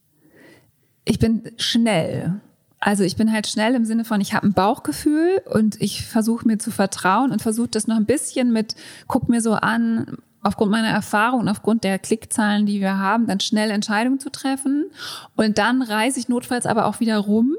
Ich 1.06 1.18
bin 1.20 1.42
schnell. 1.58 2.40
Also 2.82 3.04
ich 3.04 3.16
bin 3.16 3.32
halt 3.32 3.46
schnell 3.46 3.76
im 3.76 3.86
Sinne 3.86 4.04
von, 4.04 4.20
ich 4.22 4.34
habe 4.34 4.48
ein 4.48 4.54
Bauchgefühl 4.54 5.44
und 5.54 5.80
ich 5.80 6.06
versuche 6.08 6.48
mir 6.48 6.58
zu 6.58 6.72
vertrauen 6.72 7.32
und 7.32 7.42
versuche 7.42 7.68
das 7.68 7.88
noch 7.88 7.96
ein 7.96 8.08
bisschen 8.08 8.52
mit, 8.52 8.76
guck 9.08 9.30
mir 9.30 9.40
so 9.40 9.54
an, 9.54 10.18
aufgrund 10.42 10.72
meiner 10.72 10.90
Erfahrung 10.90 11.42
und 11.42 11.48
aufgrund 11.48 11.84
der 11.84 12.00
Klickzahlen, 12.00 12.66
die 12.66 12.82
wir 12.82 12.98
haben, 12.98 13.28
dann 13.28 13.40
schnell 13.40 13.70
Entscheidungen 13.70 14.20
zu 14.20 14.32
treffen. 14.32 14.86
Und 15.36 15.60
dann 15.60 15.84
reise 15.84 16.20
ich 16.20 16.28
notfalls 16.28 16.66
aber 16.66 16.88
auch 16.88 17.00
wieder 17.00 17.20
rum 17.20 17.56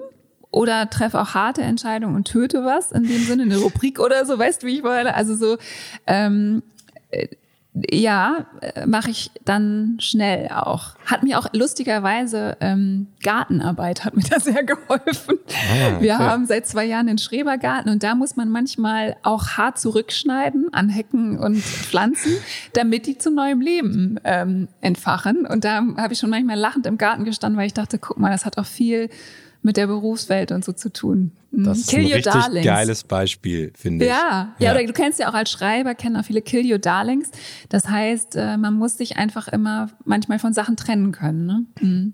oder 0.51 0.91
treffe 0.91 1.21
auch 1.21 1.35
harte 1.35 1.63
Entscheidungen 1.63 2.17
und 2.17 2.27
töte 2.27 2.65
was, 2.65 2.91
in 2.91 3.05
dem 3.05 3.23
Sinne, 3.23 3.45
eine 3.45 3.59
Rubrik 3.59 4.01
oder 4.01 4.27
so, 4.27 4.37
weißt 4.37 4.65
du, 4.65 4.67
wie 4.67 4.79
ich 4.79 4.83
meine? 4.83 5.15
Also 5.15 5.37
so, 5.37 5.57
ähm, 6.09 6.65
ja, 7.75 8.47
äh, 8.61 8.85
mache 8.87 9.11
ich 9.11 9.31
dann 9.47 9.97
schnell 9.99 10.49
auch. 10.49 10.95
Hat 11.07 11.23
mir 11.23 11.39
auch 11.39 11.47
lustigerweise 11.55 12.57
ähm, 12.61 13.07
Gartenarbeit 13.23 14.05
hat 14.05 14.15
mir 14.15 14.25
da 14.25 14.39
sehr 14.41 14.63
geholfen. 14.63 15.39
Ah, 15.49 16.01
Wir 16.01 16.15
okay. 16.15 16.23
haben 16.23 16.47
seit 16.47 16.67
zwei 16.67 16.85
Jahren 16.85 17.09
einen 17.09 17.19
Schrebergarten 17.19 17.91
und 17.91 18.03
da 18.03 18.15
muss 18.15 18.37
man 18.37 18.51
manchmal 18.51 19.17
auch 19.23 19.57
hart 19.57 19.79
zurückschneiden 19.79 20.73
an 20.73 20.91
Hecken 20.91 21.39
und 21.39 21.59
Pflanzen, 21.59 22.33
damit 22.75 23.07
die 23.07 23.17
zu 23.17 23.31
neuem 23.31 23.63
Leben 23.63 24.21
ähm, 24.25 24.69
entfachen. 24.83 25.47
Und 25.47 25.65
da 25.65 25.83
habe 25.97 26.13
ich 26.13 26.19
schon 26.19 26.31
manchmal 26.31 26.59
lachend 26.59 26.87
im 26.87 26.99
Garten 26.99 27.25
gestanden, 27.25 27.59
weil 27.59 27.67
ich 27.67 27.75
dachte, 27.75 27.99
guck 27.99 28.19
mal, 28.19 28.31
das 28.31 28.45
hat 28.45 28.59
auch 28.59 28.67
viel 28.67 29.09
mit 29.63 29.77
der 29.77 29.87
Berufswelt 29.87 30.51
und 30.53 30.65
so 30.65 30.73
zu 30.73 30.93
tun. 30.93 31.33
Mhm. 31.53 31.65
Das 31.65 31.79
ist 31.79 31.91
Kill 31.91 32.01
ein 32.01 32.13
richtig 32.13 32.33
Darlings. 32.33 32.67
geiles 32.67 33.05
Beispiel, 33.05 33.73
finde 33.77 34.05
ich. 34.05 34.11
Ja, 34.11 34.55
ja, 34.59 34.73
oder 34.73 34.85
du 34.85 34.93
kennst 34.93 35.19
ja 35.21 35.29
auch 35.31 35.35
als 35.35 35.51
Schreiber, 35.51 35.95
kennen 35.95 36.17
auch 36.17 36.25
viele 36.25 36.43
Kill 36.43 36.71
Your 36.71 36.79
Darlings. 36.79 37.31
Das 37.69 37.89
heißt, 37.89 38.37
äh, 38.37 38.57
man 38.57 38.75
muss 38.75 38.97
sich 38.97 39.17
einfach 39.17 39.49
immer 39.49 39.89
manchmal 40.05 40.39
von 40.39 40.53
Sachen 40.53 40.77
trennen 40.77 41.13
können. 41.13 41.47
Ne? 41.47 41.65
Mhm. 41.81 42.13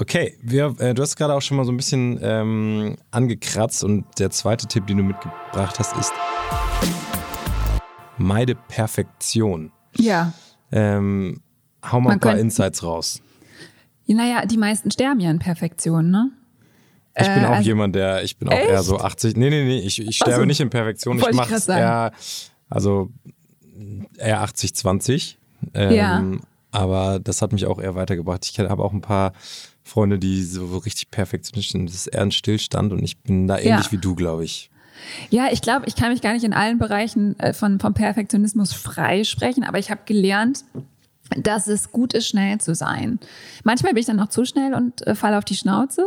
Okay, 0.00 0.38
wir, 0.42 0.74
äh, 0.78 0.94
du 0.94 1.02
hast 1.02 1.16
gerade 1.16 1.34
auch 1.34 1.42
schon 1.42 1.58
mal 1.58 1.64
so 1.66 1.72
ein 1.72 1.76
bisschen 1.76 2.18
ähm, 2.22 2.96
angekratzt 3.10 3.84
und 3.84 4.06
der 4.18 4.30
zweite 4.30 4.66
Tipp, 4.66 4.86
den 4.86 4.96
du 4.96 5.02
mitgebracht 5.02 5.78
hast, 5.78 5.94
ist 5.98 6.12
meide 8.16 8.54
Perfektion. 8.54 9.72
Ja. 9.96 10.32
Ähm, 10.72 11.40
hau 11.84 12.00
mal 12.00 12.10
Man 12.10 12.12
ein 12.14 12.20
paar 12.20 12.30
könnte- 12.32 12.42
Insights 12.42 12.82
raus. 12.82 13.20
Naja, 14.06 14.44
die 14.44 14.56
meisten 14.56 14.90
sterben 14.90 15.20
ja 15.20 15.30
in 15.30 15.38
Perfektion, 15.38 16.10
ne? 16.10 16.30
Ich 17.20 17.28
bin 17.28 17.42
Äh, 17.42 17.46
auch 17.46 17.50
also- 17.52 17.68
jemand, 17.68 17.94
der, 17.94 18.22
ich 18.24 18.36
bin 18.36 18.48
auch 18.48 18.52
eher 18.52 18.74
Echt? 18.78 18.84
so 18.84 18.98
80. 18.98 19.36
Nee, 19.36 19.50
nee, 19.50 19.64
nee, 19.64 19.78
ich, 19.80 20.00
ich 20.00 20.16
sterbe 20.16 20.40
so. 20.40 20.44
nicht 20.44 20.60
in 20.60 20.70
Perfektion. 20.70 21.18
Ich 21.18 21.32
mache 21.32 21.54
es 21.54 21.68
eher, 21.68 22.12
also 22.68 23.10
eher 24.18 24.40
80, 24.40 24.74
20. 24.74 25.38
Ähm, 25.74 25.92
Ja. 25.92 26.24
Aber 26.72 27.18
das 27.18 27.42
hat 27.42 27.52
mich 27.52 27.66
auch 27.66 27.80
eher 27.80 27.96
weitergebracht. 27.96 28.48
Ich 28.48 28.58
habe 28.60 28.82
auch 28.84 28.92
ein 28.92 29.00
paar 29.00 29.32
Freunde, 29.82 30.20
die 30.20 30.44
so 30.44 30.78
richtig 30.78 31.10
perfektionistisch 31.10 31.72
sind. 31.72 31.86
Das 31.88 31.96
ist 31.96 32.06
eher 32.06 32.22
ein 32.22 32.30
Stillstand 32.30 32.92
und 32.92 33.02
ich 33.02 33.18
bin 33.18 33.48
da 33.48 33.56
ähnlich 33.58 33.86
Ja. 33.86 33.92
wie 33.92 33.98
du, 33.98 34.14
glaube 34.14 34.44
ich. 34.44 34.70
Ja, 35.30 35.48
ich 35.50 35.62
glaube, 35.62 35.86
ich 35.86 35.96
kann 35.96 36.12
mich 36.12 36.20
gar 36.20 36.32
nicht 36.34 36.44
in 36.44 36.52
allen 36.52 36.78
Bereichen 36.78 37.36
äh, 37.40 37.54
von, 37.54 37.80
vom 37.80 37.92
Perfektionismus 37.94 38.72
freisprechen, 38.72 39.64
aber 39.64 39.78
ich 39.78 39.90
habe 39.90 40.02
gelernt, 40.04 40.64
dass 41.36 41.66
es 41.68 41.92
gut 41.92 42.12
ist, 42.12 42.26
schnell 42.26 42.58
zu 42.58 42.74
sein. 42.74 43.18
Manchmal 43.64 43.92
bin 43.92 44.00
ich 44.00 44.06
dann 44.06 44.20
auch 44.20 44.28
zu 44.28 44.44
schnell 44.44 44.74
und 44.74 45.06
äh, 45.06 45.14
falle 45.14 45.38
auf 45.38 45.44
die 45.44 45.54
Schnauze. 45.54 46.06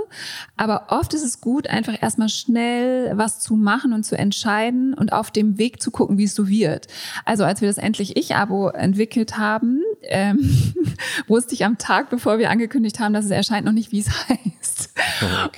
Aber 0.58 0.88
oft 0.90 1.14
ist 1.14 1.24
es 1.24 1.40
gut, 1.40 1.68
einfach 1.68 2.02
erstmal 2.02 2.30
schnell 2.30 3.18
was 3.18 3.40
zu 3.40 3.56
machen 3.56 3.94
und 3.94 4.04
zu 4.04 4.18
entscheiden 4.18 4.94
und 4.94 5.14
auf 5.14 5.32
dem 5.32 5.58
Weg 5.58 5.82
zu 5.82 5.92
gucken, 5.92 6.18
wie 6.18 6.26
es 6.26 6.36
so 6.36 6.48
wird. 6.48 6.88
Also 7.26 7.44
als 7.44 7.62
wir 7.62 7.68
das 7.68 7.78
Endlich 7.78 8.18
Ich-Abo 8.18 8.70
entwickelt 8.70 9.38
haben, 9.38 9.82
ähm, 10.04 10.74
wusste 11.28 11.54
ich 11.54 11.64
am 11.66 11.78
Tag, 11.78 12.10
bevor 12.10 12.38
wir 12.38 12.50
angekündigt 12.50 13.00
haben, 13.00 13.14
dass 13.14 13.26
es 13.26 13.32
erscheint, 13.32 13.66
noch 13.66 13.72
nicht, 13.72 13.92
wie 13.92 14.00
es 14.00 14.10
heißt. 14.30 14.94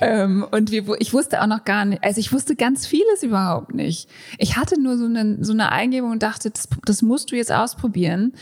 Ähm, 0.00 0.46
und 0.50 0.70
wir, 0.70 0.84
ich 1.00 1.12
wusste 1.12 1.42
auch 1.42 1.46
noch 1.46 1.64
gar 1.64 1.84
nicht, 1.84 2.04
also 2.04 2.20
ich 2.20 2.32
wusste 2.32 2.56
ganz 2.56 2.86
vieles 2.86 3.22
überhaupt 3.22 3.74
nicht. 3.74 4.08
Ich 4.38 4.56
hatte 4.56 4.80
nur 4.80 4.96
so 4.96 5.06
eine, 5.06 5.44
so 5.44 5.52
eine 5.52 5.72
Eingebung 5.72 6.12
und 6.12 6.22
dachte, 6.22 6.50
das, 6.50 6.68
das 6.84 7.02
musst 7.02 7.32
du 7.32 7.36
jetzt 7.36 7.52
ausprobieren. 7.52 8.34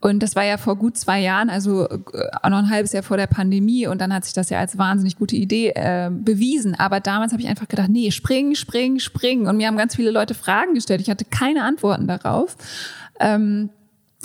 Und 0.00 0.22
das 0.22 0.34
war 0.34 0.44
ja 0.44 0.56
vor 0.56 0.69
gut 0.76 0.96
zwei 0.96 1.20
Jahren, 1.20 1.50
also 1.50 1.88
äh, 1.88 1.98
auch 2.42 2.50
noch 2.50 2.58
ein 2.58 2.70
halbes 2.70 2.92
Jahr 2.92 3.02
vor 3.02 3.16
der 3.16 3.26
Pandemie. 3.26 3.86
Und 3.86 4.00
dann 4.00 4.12
hat 4.12 4.24
sich 4.24 4.34
das 4.34 4.50
ja 4.50 4.58
als 4.58 4.78
wahnsinnig 4.78 5.16
gute 5.16 5.36
Idee 5.36 5.70
äh, 5.70 6.10
bewiesen. 6.12 6.74
Aber 6.74 7.00
damals 7.00 7.32
habe 7.32 7.42
ich 7.42 7.48
einfach 7.48 7.68
gedacht, 7.68 7.88
nee, 7.88 8.10
spring, 8.10 8.54
spring, 8.54 8.98
spring. 8.98 9.46
Und 9.46 9.56
mir 9.56 9.66
haben 9.66 9.76
ganz 9.76 9.96
viele 9.96 10.10
Leute 10.10 10.34
Fragen 10.34 10.74
gestellt. 10.74 11.00
Ich 11.00 11.10
hatte 11.10 11.24
keine 11.24 11.64
Antworten 11.64 12.06
darauf. 12.06 12.56
Ähm, 13.18 13.70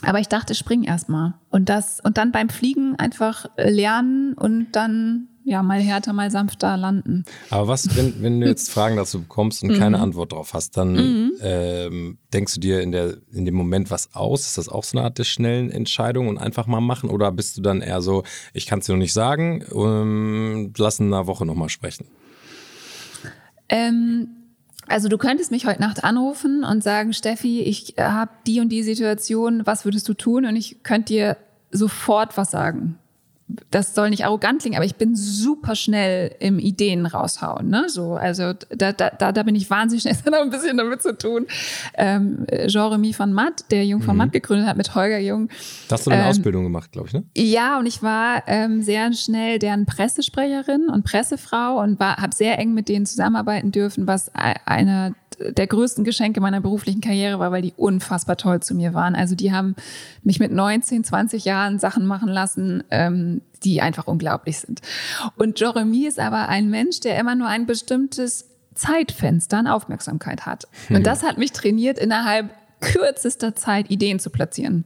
aber 0.03 0.19
ich 0.19 0.27
dachte, 0.27 0.55
spring 0.55 0.84
erstmal. 0.84 1.34
Und 1.49 1.69
das, 1.69 1.99
und 2.01 2.17
dann 2.17 2.31
beim 2.31 2.49
Fliegen 2.49 2.95
einfach 2.97 3.45
lernen 3.58 4.34
und 4.34 4.73
dann 4.73 5.27
ja 5.45 5.62
mal 5.63 5.79
härter, 5.79 6.12
mal 6.12 6.31
sanfter 6.31 6.75
landen. 6.75 7.23
Aber 7.51 7.67
was, 7.67 7.95
wenn, 7.95 8.21
wenn 8.21 8.41
du 8.41 8.47
jetzt 8.47 8.71
Fragen 8.71 8.97
dazu 8.97 9.21
bekommst 9.21 9.63
und 9.63 9.69
Mhm. 9.69 9.75
keine 9.75 9.99
Antwort 9.99 10.34
drauf 10.34 10.53
hast, 10.53 10.75
dann 10.75 11.31
ähm, 11.41 12.17
denkst 12.34 12.55
du 12.55 12.60
dir 12.60 12.81
in, 12.81 12.91
der, 12.91 13.17
in 13.31 13.45
dem 13.45 13.53
Moment 13.53 13.91
was 13.91 14.15
aus? 14.15 14.41
Ist 14.47 14.58
das 14.58 14.67
auch 14.67 14.84
so 14.84 14.97
eine 14.97 15.05
Art 15.05 15.19
der 15.19 15.23
schnellen 15.23 15.69
Entscheidung 15.69 16.27
und 16.27 16.39
einfach 16.39 16.65
mal 16.65 16.81
machen? 16.81 17.10
Oder 17.10 17.31
bist 17.31 17.58
du 17.58 17.62
dann 17.62 17.81
eher 17.81 18.01
so, 18.01 18.23
ich 18.53 18.65
kann 18.65 18.79
es 18.79 18.88
dir 18.88 18.93
noch 18.93 18.99
nicht 18.99 19.13
sagen, 19.13 19.63
ähm, 19.73 20.73
lass 20.77 20.99
in 20.99 21.08
einer 21.13 21.27
Woche 21.27 21.45
nochmal 21.45 21.69
sprechen? 21.69 22.08
Ähm, 23.69 24.27
also 24.88 25.10
du 25.10 25.17
könntest 25.17 25.51
mich 25.51 25.65
heute 25.65 25.81
Nacht 25.81 26.03
anrufen 26.03 26.63
und 26.63 26.84
sagen, 26.84 27.13
Steffi, 27.13 27.62
ich 27.62 27.95
habe 27.99 28.31
die 28.45 28.60
und 28.60 28.69
die 28.69 28.84
Situation, 28.84 29.62
was 29.65 29.86
würdest 29.86 30.08
du 30.10 30.13
tun? 30.13 30.45
Und 30.45 30.55
ich 30.55 30.84
könnte 30.84 31.13
dir 31.13 31.38
sofort 31.71 32.38
was 32.38 32.51
sagen. 32.51 32.97
Das 33.69 33.93
soll 33.93 34.10
nicht 34.10 34.25
arrogant 34.25 34.62
klingen, 34.62 34.75
aber 34.75 34.86
ich 34.86 34.95
bin 34.95 35.15
super 35.15 35.75
schnell 35.75 36.36
im 36.39 36.58
Ideen 36.58 37.05
raushauen. 37.05 37.69
Ne? 37.69 37.86
So, 37.89 38.13
also 38.13 38.53
da, 38.53 38.91
da, 38.91 39.12
da, 39.12 39.31
da 39.31 39.43
bin 39.43 39.53
ich 39.55 39.69
wahnsinnig 39.69 40.01
schnell. 40.01 40.15
Das 40.25 40.25
hat 40.25 40.34
auch 40.34 40.43
ein 40.43 40.49
bisschen 40.49 40.77
damit 40.77 41.01
zu 41.03 41.15
tun. 41.15 41.45
Ähm, 41.95 42.47
Jean-Remy 42.67 43.13
von 43.13 43.34
Matt, 43.34 43.65
der 43.69 43.86
Jung 43.86 44.01
von 44.01 44.17
Matt 44.17 44.31
gegründet 44.31 44.67
hat 44.67 44.77
mit 44.77 44.95
Holger 44.95 45.19
Jung, 45.19 45.49
Da 45.88 45.93
hast 45.95 46.08
du 46.08 46.12
eine 46.12 46.23
Ähm, 46.23 46.27
Ausbildung 46.29 46.63
gemacht, 46.63 46.91
glaube 46.91 47.08
ich, 47.10 47.13
ne? 47.13 47.23
ja, 47.38 47.77
und 47.77 47.86
ich 47.86 48.01
war 48.01 48.43
ähm, 48.47 48.81
sehr 48.81 49.13
schnell 49.13 49.60
deren 49.60 49.86
Pressesprecherin 49.86 50.89
und 50.89 51.03
Pressefrau 51.03 51.79
und 51.81 51.99
habe 51.99 52.34
sehr 52.36 52.58
eng 52.58 52.73
mit 52.73 52.89
denen 52.89 53.05
zusammenarbeiten 53.05 53.71
dürfen, 53.71 54.08
was 54.08 54.29
e- 54.29 54.55
einer 54.65 55.13
der 55.39 55.67
größten 55.67 56.04
Geschenke 56.04 56.41
meiner 56.41 56.62
beruflichen 56.62 57.02
Karriere 57.02 57.39
war, 57.39 57.52
weil 57.52 57.62
die 57.62 57.74
unfassbar 57.76 58.38
toll 58.38 58.62
zu 58.62 58.76
mir 58.76 58.93
waren. 58.93 59.15
Also 59.15 59.36
die 59.36 59.52
haben 59.52 59.76
mich 60.24 60.39
mit 60.39 60.52
19, 60.52 61.04
20 61.04 61.45
Jahren 61.45 61.80
Sachen 61.80 62.06
machen 62.06 62.30
lassen, 62.30 62.84
ähm, 62.91 63.41
die 63.63 63.82
einfach 63.82 64.08
unglaublich 64.08 64.60
sind. 64.60 64.82
Und 65.38 65.60
Jeremy 65.60 66.06
ist 66.06 66.19
aber 66.19 66.50
ein 66.50 66.69
Mensch, 66.69 67.00
der 67.00 67.19
immer 67.19 67.36
nur 67.36 67.48
ein 67.48 67.65
bestimmtes 67.65 68.50
Zeitfenster 68.76 69.58
an 69.58 69.67
Aufmerksamkeit 69.67 70.45
hat. 70.45 70.67
Und 70.89 71.08
das 71.08 71.24
hat 71.24 71.38
mich 71.38 71.52
trainiert, 71.52 71.98
innerhalb 71.98 72.50
kürzester 72.82 73.56
Zeit 73.56 73.89
Ideen 73.89 74.19
zu 74.19 74.30
platzieren. 74.30 74.86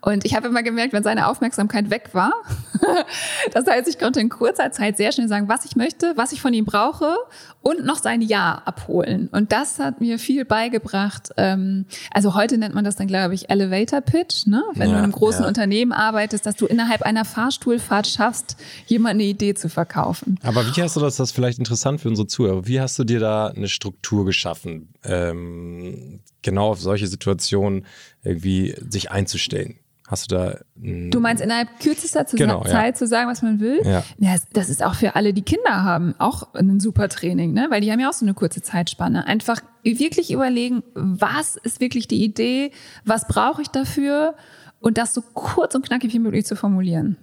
Und 0.00 0.24
ich 0.24 0.34
habe 0.34 0.48
immer 0.48 0.62
gemerkt, 0.62 0.92
wenn 0.92 1.02
seine 1.02 1.28
Aufmerksamkeit 1.28 1.90
weg 1.90 2.10
war, 2.12 2.32
das 3.52 3.66
heißt, 3.66 3.88
ich 3.88 3.98
konnte 3.98 4.20
in 4.20 4.28
kurzer 4.28 4.70
Zeit 4.70 4.96
sehr 4.96 5.12
schnell 5.12 5.28
sagen, 5.28 5.48
was 5.48 5.64
ich 5.64 5.76
möchte, 5.76 6.12
was 6.16 6.32
ich 6.32 6.40
von 6.40 6.52
ihm 6.52 6.64
brauche 6.64 7.16
und 7.62 7.84
noch 7.84 7.96
sein 7.96 8.20
Ja 8.22 8.62
abholen. 8.64 9.28
Und 9.32 9.52
das 9.52 9.78
hat 9.78 10.00
mir 10.00 10.18
viel 10.18 10.44
beigebracht. 10.44 11.30
Ähm, 11.36 11.86
Also 12.12 12.34
heute 12.34 12.58
nennt 12.58 12.74
man 12.74 12.84
das 12.84 12.96
dann, 12.96 13.06
glaube 13.08 13.34
ich, 13.34 13.50
Elevator 13.50 14.00
Pitch, 14.00 14.46
ne? 14.46 14.62
wenn 14.74 14.88
du 14.88 14.92
Ja, 14.92 14.98
in 14.98 15.04
einem 15.04 15.12
großen 15.12 15.42
ja. 15.42 15.48
Unternehmen 15.48 15.92
arbeitest, 15.92 16.46
dass 16.46 16.54
du 16.56 16.66
innerhalb 16.66 17.02
einer 17.02 17.24
Fahrstuhlfahrt 17.24 18.06
schaffst, 18.06 18.56
jemand 18.86 19.14
eine 19.14 19.24
Idee 19.24 19.54
zu 19.54 19.68
verkaufen. 19.68 20.38
Aber 20.42 20.64
wie 20.66 20.82
hast 20.82 20.96
du 20.96 21.00
das, 21.00 21.16
das 21.16 21.30
ist 21.30 21.34
vielleicht 21.34 21.58
interessant 21.58 22.00
für 22.00 22.08
unsere 22.08 22.26
Zuhörer, 22.28 22.66
wie 22.66 22.80
hast 22.80 22.98
du 22.98 23.04
dir 23.04 23.20
da 23.20 23.48
eine 23.48 23.68
Struktur 23.68 24.24
geschaffen, 24.24 24.88
ähm, 25.06 26.20
genau 26.42 26.70
auf 26.70 26.80
solche 26.80 27.06
Situationen 27.06 27.86
irgendwie 28.22 28.74
sich 28.88 29.10
einzustellen? 29.10 29.76
Hast 30.08 30.30
du 30.30 30.36
da 30.36 30.58
Du 30.76 31.18
meinst 31.18 31.42
innerhalb 31.42 31.80
kürzester 31.80 32.24
Genau, 32.30 32.62
ja. 32.62 32.70
Zeit 32.70 32.96
zu 32.96 33.08
sagen, 33.08 33.28
was 33.28 33.42
man 33.42 33.58
will? 33.58 33.80
Ja. 33.84 34.04
das- 34.18 34.44
das 34.52 34.68
ist 34.70 34.84
auch 34.84 34.94
für 34.94 35.16
alle, 35.16 35.32
die 35.32 35.42
Kinder 35.42 35.82
haben, 35.82 36.14
auch 36.18 36.54
ein 36.54 36.78
super 36.78 37.08
Training, 37.08 37.52
ne? 37.52 37.66
weil 37.70 37.80
die 37.80 37.90
haben 37.90 37.98
ja 37.98 38.08
auch 38.08 38.12
so 38.12 38.24
eine 38.24 38.34
kurze 38.34 38.62
Zeitspanne. 38.62 39.26
Einfach 39.26 39.60
wirklich 39.82 40.30
überlegen, 40.30 40.84
was 40.94 41.56
ist 41.56 41.80
wirklich 41.80 42.06
die 42.06 42.22
Idee, 42.22 42.70
was 43.04 43.26
brauche 43.26 43.62
ich 43.62 43.68
dafür 43.68 44.34
und 44.78 44.96
das 44.96 45.12
so 45.12 45.22
kurz 45.34 45.74
und 45.74 45.84
knackig 45.84 46.12
wie 46.12 46.20
möglich 46.20 46.46
zu 46.46 46.54
formulieren. 46.54 47.16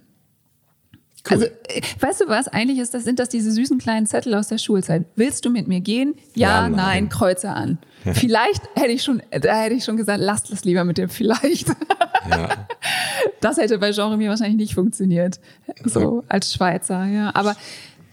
Cool. 1.28 1.36
Also, 1.36 1.46
äh, 1.46 1.80
weißt 2.00 2.20
du 2.22 2.28
was? 2.28 2.48
Eigentlich 2.48 2.78
ist 2.78 2.92
das, 2.92 3.04
sind 3.04 3.18
das 3.18 3.28
diese 3.30 3.50
süßen 3.50 3.78
kleinen 3.78 4.06
Zettel 4.06 4.34
aus 4.34 4.48
der 4.48 4.58
Schulzeit. 4.58 5.06
Willst 5.16 5.44
du 5.44 5.50
mit 5.50 5.68
mir 5.68 5.80
gehen? 5.80 6.14
Ja, 6.34 6.48
Ja, 6.48 6.62
nein, 6.68 6.76
nein. 6.76 7.08
Kreuze 7.08 7.50
an. 7.50 7.78
Vielleicht 8.12 8.62
hätte 8.74 8.92
ich 8.92 9.02
schon, 9.02 9.22
da 9.30 9.62
hätte 9.62 9.74
ich 9.74 9.84
schon 9.84 9.96
gesagt, 9.96 10.20
lasst 10.20 10.50
es 10.50 10.64
lieber 10.64 10.84
mit 10.84 10.98
dem 10.98 11.08
vielleicht. 11.08 11.68
Ja. 12.28 12.48
Das 13.40 13.58
hätte 13.58 13.76
bei 13.78 13.92
Genre 13.92 14.16
mir 14.16 14.30
wahrscheinlich 14.30 14.56
nicht 14.56 14.74
funktioniert. 14.74 15.38
So 15.84 16.24
als 16.28 16.54
Schweizer, 16.54 17.04
ja. 17.04 17.30
Aber 17.34 17.56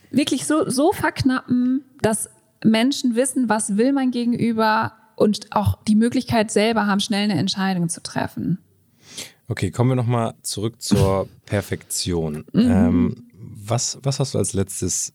wirklich 0.09 0.45
so, 0.45 0.69
so 0.69 0.91
verknappen, 0.91 1.85
dass 2.01 2.29
Menschen 2.63 3.15
wissen, 3.15 3.47
was 3.47 3.77
will 3.77 3.93
mein 3.93 4.11
Gegenüber 4.11 4.91
und 5.15 5.47
auch 5.51 5.81
die 5.83 5.95
Möglichkeit 5.95 6.51
selber 6.51 6.85
haben, 6.85 6.99
schnell 6.99 7.23
eine 7.23 7.39
Entscheidung 7.39 7.87
zu 7.87 8.03
treffen. 8.03 8.59
Okay, 9.51 9.69
kommen 9.69 9.89
wir 9.91 9.95
nochmal 9.97 10.33
zurück 10.43 10.81
zur 10.81 11.27
Perfektion. 11.45 12.45
Ähm, 12.53 13.27
was, 13.33 13.99
was 14.01 14.19
hast 14.21 14.33
du 14.33 14.37
als 14.37 14.53
letztes 14.53 15.13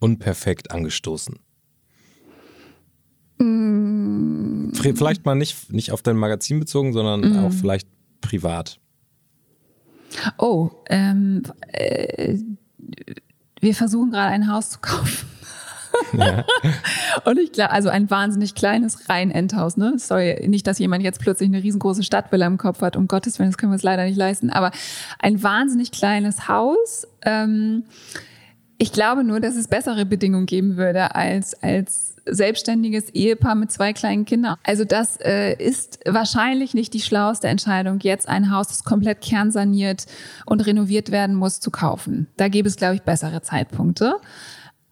unperfekt 0.00 0.72
angestoßen? 0.72 1.38
Fre- 4.74 4.96
Vielleicht 4.96 5.24
mal 5.24 5.36
nicht, 5.36 5.72
nicht 5.72 5.92
auf 5.92 6.02
dein 6.02 6.16
Magazin 6.16 6.58
bezogen, 6.58 6.92
sondern 6.92 7.36
auch 7.38 7.52
vielleicht 7.52 7.86
privat. 8.20 8.80
Oh, 10.38 10.70
ähm, 10.88 11.44
äh, 11.68 12.38
wir 13.60 13.74
versuchen 13.76 14.10
gerade 14.10 14.30
ein 14.32 14.50
Haus 14.50 14.70
zu 14.70 14.78
kaufen. 14.80 15.28
Und 17.24 17.38
ich 17.38 17.52
glaube, 17.52 17.70
also 17.70 17.88
ein 17.88 18.10
wahnsinnig 18.10 18.54
kleines 18.54 19.08
Reihenendhaus, 19.08 19.76
ne? 19.76 19.94
Sorry, 19.98 20.46
nicht, 20.48 20.66
dass 20.66 20.78
jemand 20.78 21.02
jetzt 21.02 21.20
plötzlich 21.20 21.48
eine 21.48 21.62
riesengroße 21.62 22.02
Stadtvilla 22.02 22.46
im 22.46 22.58
Kopf 22.58 22.80
hat. 22.80 22.96
Um 22.96 23.08
Gottes 23.08 23.38
Willen, 23.38 23.50
das 23.50 23.58
können 23.58 23.72
wir 23.72 23.74
uns 23.74 23.82
leider 23.82 24.04
nicht 24.04 24.16
leisten. 24.16 24.50
Aber 24.50 24.70
ein 25.18 25.42
wahnsinnig 25.42 25.92
kleines 25.92 26.48
Haus. 26.48 27.06
Ähm, 27.22 27.84
ich 28.78 28.92
glaube 28.92 29.24
nur, 29.24 29.40
dass 29.40 29.56
es 29.56 29.68
bessere 29.68 30.04
Bedingungen 30.04 30.46
geben 30.46 30.76
würde 30.76 31.14
als, 31.14 31.54
als 31.62 32.16
selbstständiges 32.26 33.10
Ehepaar 33.10 33.54
mit 33.54 33.70
zwei 33.70 33.92
kleinen 33.92 34.24
Kindern. 34.24 34.56
Also 34.64 34.84
das 34.84 35.18
äh, 35.20 35.54
ist 35.54 36.00
wahrscheinlich 36.04 36.74
nicht 36.74 36.92
die 36.92 37.00
schlauste 37.00 37.48
Entscheidung, 37.48 38.00
jetzt 38.00 38.28
ein 38.28 38.50
Haus, 38.50 38.68
das 38.68 38.84
komplett 38.84 39.20
kernsaniert 39.20 40.06
und 40.44 40.66
renoviert 40.66 41.10
werden 41.10 41.36
muss, 41.36 41.60
zu 41.60 41.70
kaufen. 41.70 42.26
Da 42.36 42.48
gäbe 42.48 42.68
es, 42.68 42.76
glaube 42.76 42.96
ich, 42.96 43.02
bessere 43.02 43.42
Zeitpunkte. 43.42 44.16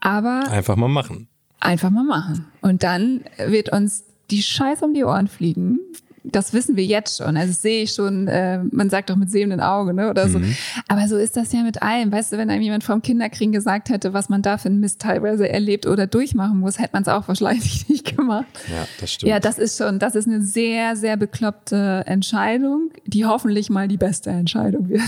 Aber 0.05 0.45
Einfach 0.51 0.77
mal 0.77 0.89
machen. 0.89 1.27
einfach 1.61 1.91
mal 1.91 2.05
machen. 2.05 2.45
Und 2.61 2.83
dann 2.85 3.23
wird 3.49 3.71
uns 3.73 4.05
die 4.31 4.43
Scheiße 4.43 4.85
um 4.85 4.93
die 4.95 5.03
Ohren 5.05 5.29
fliegen. 5.29 5.79
Das 6.27 6.55
wissen 6.55 6.75
wir 6.77 6.85
jetzt 6.87 7.19
schon. 7.19 7.37
Also 7.37 7.49
das 7.53 7.61
sehe 7.61 7.83
ich 7.83 7.93
schon, 7.93 8.29
äh, 8.29 8.59
man 8.71 8.89
sagt 8.89 9.11
doch 9.11 9.17
mit 9.17 9.31
sehenden 9.31 9.61
Augen, 9.61 9.95
ne? 9.97 10.09
Oder 10.09 10.27
so. 10.29 10.41
Aber 10.89 11.07
so 11.07 11.17
ist 11.19 11.37
das 11.37 11.53
ja 11.53 11.63
mit 11.63 11.83
allem. 11.83 12.11
Weißt 12.13 12.33
du, 12.33 12.39
wenn 12.39 12.49
einem 12.49 12.63
jemand 12.63 12.83
vom 12.85 13.03
Kinderkriegen 13.03 13.53
gesagt 13.53 13.91
hätte, 13.91 14.15
was 14.15 14.31
man 14.31 14.41
da 14.41 14.57
für 14.57 14.69
einen 14.71 14.81
Mist 14.81 15.03
teilweise 15.03 15.47
erlebt 15.49 15.87
oder 15.87 16.07
durchmachen 16.07 16.61
muss, 16.61 16.79
hätte 16.79 16.91
man 16.95 17.03
es 17.03 17.09
auch 17.09 17.29
wahrscheinlich 17.29 17.89
nicht 17.91 18.17
gemacht. 18.17 18.47
Ja, 18.71 18.87
das 19.01 19.13
stimmt. 19.13 19.29
Ja, 19.31 19.39
das 19.41 19.59
ist 19.59 19.77
schon, 19.77 19.99
das 19.99 20.15
ist 20.15 20.27
eine 20.27 20.41
sehr, 20.43 20.97
sehr 20.97 21.19
bekloppte 21.19 22.05
Entscheidung, 22.07 22.91
die 23.05 23.27
hoffentlich 23.27 23.69
mal 23.69 23.87
die 23.89 23.99
beste 23.99 24.31
Entscheidung 24.31 24.89
wird. 24.89 25.03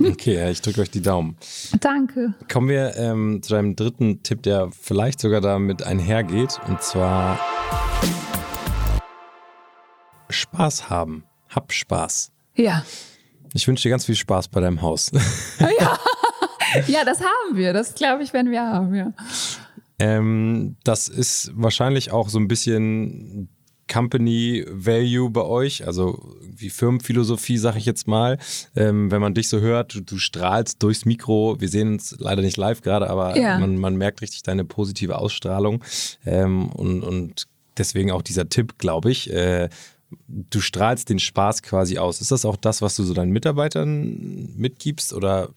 Okay, 0.00 0.34
ja, 0.34 0.50
ich 0.50 0.60
drücke 0.60 0.80
euch 0.80 0.90
die 0.90 1.02
Daumen. 1.02 1.36
Danke. 1.80 2.34
Kommen 2.50 2.68
wir 2.68 2.96
ähm, 2.96 3.42
zu 3.42 3.54
deinem 3.54 3.76
dritten 3.76 4.22
Tipp, 4.22 4.42
der 4.42 4.70
vielleicht 4.70 5.20
sogar 5.20 5.40
damit 5.40 5.82
einhergeht. 5.82 6.60
Und 6.68 6.82
zwar 6.82 7.38
Spaß 10.28 10.90
haben. 10.90 11.24
Hab 11.48 11.72
Spaß. 11.72 12.32
Ja. 12.54 12.84
Ich 13.54 13.66
wünsche 13.66 13.84
dir 13.84 13.90
ganz 13.90 14.04
viel 14.04 14.16
Spaß 14.16 14.48
bei 14.48 14.60
deinem 14.60 14.82
Haus. 14.82 15.10
Ja, 16.88 17.04
das 17.04 17.20
haben 17.20 17.56
wir. 17.56 17.72
Das 17.72 17.94
glaube 17.94 18.22
ich, 18.22 18.34
werden 18.34 18.50
wir 18.50 18.60
haben, 18.62 18.94
ja. 18.94 19.12
ähm, 19.98 20.76
das 20.84 21.08
ist 21.08 21.52
wahrscheinlich 21.54 22.10
auch 22.12 22.28
so 22.28 22.38
ein 22.38 22.48
bisschen 22.48 23.48
Company 23.88 24.64
Value 24.68 25.30
bei 25.30 25.42
euch, 25.42 25.86
also 25.86 26.34
wie 26.42 26.70
Firmenphilosophie, 26.70 27.58
sag 27.58 27.76
ich 27.76 27.86
jetzt 27.86 28.08
mal. 28.08 28.38
Ähm, 28.74 29.10
wenn 29.10 29.20
man 29.20 29.34
dich 29.34 29.48
so 29.48 29.60
hört, 29.60 29.94
du, 29.94 30.00
du 30.00 30.18
strahlst 30.18 30.82
durchs 30.82 31.04
Mikro. 31.04 31.60
Wir 31.60 31.68
sehen 31.68 31.92
uns 31.94 32.16
leider 32.18 32.42
nicht 32.42 32.56
live 32.56 32.82
gerade, 32.82 33.08
aber 33.08 33.36
Ja. 33.38 33.58
man, 33.58 33.76
man 33.78 33.96
merkt 33.96 34.22
richtig 34.22 34.42
deine 34.42 34.64
positive 34.64 35.18
Ausstrahlung. 35.18 35.84
Ähm, 36.24 36.68
und, 36.70 37.02
und 37.02 37.46
deswegen 37.78 38.10
auch 38.10 38.22
dieser 38.22 38.48
Tipp, 38.48 38.78
glaube 38.78 39.10
ich. 39.10 39.32
Äh, 39.32 39.68
du 40.28 40.60
strahlst 40.60 41.08
den 41.08 41.18
Spaß 41.18 41.62
quasi 41.62 41.98
aus. 41.98 42.20
Ist 42.20 42.30
das 42.30 42.44
auch 42.44 42.56
das, 42.56 42.82
was 42.82 42.96
du 42.96 43.02
so 43.04 43.14
deinen 43.14 43.32
Mitarbeitern 43.32 44.52
mitgibst 44.56 45.12
oder 45.12 45.50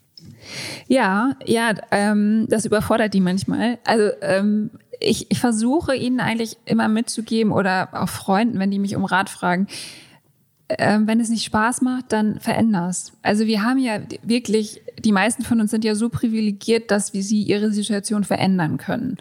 Ja, 0.88 1.36
ja, 1.46 1.74
ähm, 1.92 2.46
das 2.50 2.66
überfordert 2.66 3.14
die 3.14 3.22
manchmal. 3.22 3.78
Also 3.86 4.10
ähm, 4.22 4.72
ich, 5.00 5.32
ich 5.32 5.40
versuche 5.40 5.96
ihnen 5.96 6.20
eigentlich 6.20 6.58
immer 6.66 6.88
mitzugeben 6.88 7.52
oder 7.52 7.90
auch 7.94 8.10
Freunden, 8.10 8.60
wenn 8.60 8.72
die 8.72 8.80
mich 8.80 8.96
um 8.96 9.06
Rat 9.06 9.30
fragen, 9.30 9.68
ähm, 10.78 11.08
wenn 11.08 11.20
es 11.20 11.30
nicht 11.30 11.44
Spaß 11.44 11.82
macht, 11.82 12.12
dann 12.12 12.40
veränder's. 12.40 13.14
Also 13.24 13.48
wir 13.48 13.64
haben 13.64 13.80
ja 13.80 14.00
wirklich, 14.22 14.82
die 15.00 15.12
meisten 15.12 15.44
von 15.44 15.60
uns 15.60 15.72
sind 15.72 15.84
ja 15.84 15.96
so 15.96 16.10
privilegiert, 16.10 16.92
dass 16.92 17.14
wir 17.14 17.24
sie 17.24 17.42
ihre 17.42 17.72
Situation 17.72 18.24
verändern 18.24 18.78
können. 18.78 19.18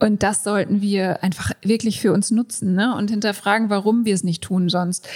Und 0.00 0.22
das 0.22 0.42
sollten 0.42 0.80
wir 0.80 1.22
einfach 1.22 1.52
wirklich 1.62 2.00
für 2.00 2.12
uns 2.12 2.30
nutzen 2.30 2.74
ne? 2.74 2.96
und 2.96 3.10
hinterfragen, 3.10 3.70
warum 3.70 4.04
wir 4.04 4.14
es 4.14 4.24
nicht 4.24 4.42
tun 4.42 4.68
sonst. 4.68 5.06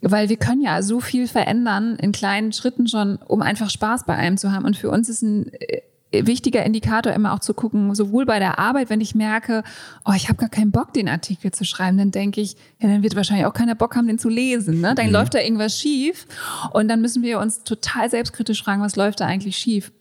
Weil 0.00 0.28
wir 0.28 0.38
können 0.38 0.62
ja 0.62 0.82
so 0.82 0.98
viel 0.98 1.28
verändern 1.28 1.96
in 1.96 2.10
kleinen 2.10 2.52
Schritten 2.52 2.88
schon, 2.88 3.16
um 3.18 3.42
einfach 3.42 3.70
Spaß 3.70 4.04
bei 4.04 4.16
einem 4.16 4.38
zu 4.38 4.50
haben. 4.50 4.64
Und 4.64 4.76
für 4.76 4.90
uns 4.90 5.08
ist 5.08 5.22
ein 5.22 5.52
äh, 5.52 5.82
wichtiger 6.12 6.64
Indikator 6.64 7.12
immer 7.12 7.32
auch 7.32 7.40
zu 7.40 7.54
gucken, 7.54 7.94
sowohl 7.94 8.26
bei 8.26 8.38
der 8.38 8.58
Arbeit, 8.58 8.90
wenn 8.90 9.00
ich 9.00 9.14
merke, 9.14 9.62
oh, 10.04 10.12
ich 10.14 10.28
habe 10.28 10.36
gar 10.36 10.48
keinen 10.48 10.70
Bock, 10.70 10.92
den 10.92 11.08
Artikel 11.08 11.52
zu 11.52 11.64
schreiben, 11.64 11.98
dann 11.98 12.10
denke 12.10 12.40
ich, 12.40 12.56
ja, 12.80 12.88
dann 12.88 13.02
wird 13.02 13.16
wahrscheinlich 13.16 13.46
auch 13.46 13.54
keiner 13.54 13.74
Bock 13.74 13.96
haben, 13.96 14.06
den 14.06 14.18
zu 14.18 14.28
lesen. 14.28 14.80
Ne? 14.80 14.94
Dann 14.94 15.10
läuft 15.10 15.34
da 15.34 15.40
irgendwas 15.40 15.78
schief 15.78 16.26
und 16.72 16.88
dann 16.88 17.00
müssen 17.00 17.22
wir 17.22 17.38
uns 17.40 17.64
total 17.64 18.10
selbstkritisch 18.10 18.62
fragen, 18.62 18.82
was 18.82 18.96
läuft 18.96 19.20
da 19.20 19.26
eigentlich 19.26 19.56
schief. 19.56 19.92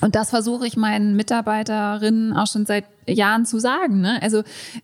Und 0.00 0.14
das 0.14 0.30
versuche 0.30 0.66
ich 0.66 0.76
meinen 0.76 1.14
Mitarbeiterinnen 1.16 2.32
auch 2.32 2.46
schon 2.46 2.66
seit 2.66 2.86
Jahren 3.06 3.44
zu 3.44 3.58
sagen. 3.58 4.00
Ne? 4.00 4.20
Also 4.22 4.42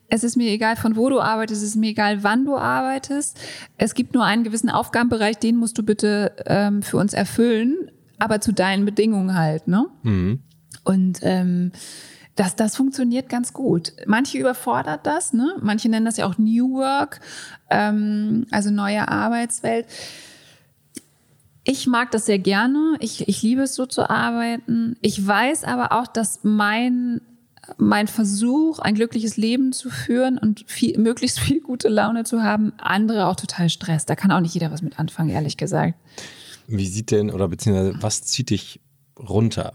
es 0.08 0.22
ist 0.22 0.36
mir 0.36 0.50
egal, 0.50 0.76
von 0.76 0.96
wo 0.96 1.08
du 1.08 1.20
arbeitest, 1.20 1.62
es 1.62 1.70
ist 1.70 1.76
mir 1.76 1.90
egal, 1.90 2.22
wann 2.22 2.44
du 2.44 2.56
arbeitest. 2.56 3.38
Es 3.78 3.94
gibt 3.94 4.14
nur 4.14 4.24
einen 4.24 4.44
gewissen 4.44 4.70
Aufgabenbereich, 4.70 5.38
den 5.38 5.56
musst 5.56 5.78
du 5.78 5.82
bitte 5.82 6.36
ähm, 6.46 6.82
für 6.82 6.98
uns 6.98 7.14
erfüllen, 7.14 7.90
aber 8.18 8.40
zu 8.40 8.52
deinen 8.52 8.84
Bedingungen 8.84 9.34
halt. 9.36 9.66
Ne? 9.66 9.86
Und 10.88 11.18
ähm, 11.20 11.72
das, 12.34 12.56
das 12.56 12.76
funktioniert 12.76 13.28
ganz 13.28 13.52
gut. 13.52 13.92
Manche 14.06 14.38
überfordert 14.38 15.06
das, 15.06 15.34
ne? 15.34 15.54
Manche 15.60 15.90
nennen 15.90 16.06
das 16.06 16.16
ja 16.16 16.26
auch 16.26 16.38
New 16.38 16.72
Work, 16.78 17.20
ähm, 17.68 18.46
also 18.50 18.70
neue 18.70 19.06
Arbeitswelt. 19.06 19.86
Ich 21.64 21.86
mag 21.86 22.10
das 22.10 22.24
sehr 22.24 22.38
gerne. 22.38 22.96
Ich, 23.00 23.28
ich 23.28 23.42
liebe 23.42 23.62
es 23.62 23.74
so 23.74 23.84
zu 23.84 24.08
arbeiten. 24.08 24.96
Ich 25.02 25.26
weiß 25.26 25.64
aber 25.64 25.92
auch, 25.92 26.06
dass 26.06 26.40
mein, 26.42 27.20
mein 27.76 28.06
Versuch, 28.06 28.78
ein 28.78 28.94
glückliches 28.94 29.36
Leben 29.36 29.72
zu 29.72 29.90
führen 29.90 30.38
und 30.38 30.64
viel, 30.66 30.98
möglichst 30.98 31.38
viel 31.38 31.60
gute 31.60 31.90
Laune 31.90 32.24
zu 32.24 32.42
haben, 32.42 32.72
andere 32.78 33.26
auch 33.26 33.36
total 33.36 33.68
stresst. 33.68 34.08
Da 34.08 34.16
kann 34.16 34.32
auch 34.32 34.40
nicht 34.40 34.54
jeder 34.54 34.70
was 34.70 34.80
mit 34.80 34.98
anfangen, 34.98 35.28
ehrlich 35.28 35.58
gesagt. 35.58 35.98
Wie 36.66 36.86
sieht 36.86 37.10
denn 37.10 37.30
oder 37.30 37.46
beziehungsweise 37.46 38.02
was 38.02 38.22
zieht 38.22 38.48
dich 38.48 38.80
runter? 39.18 39.74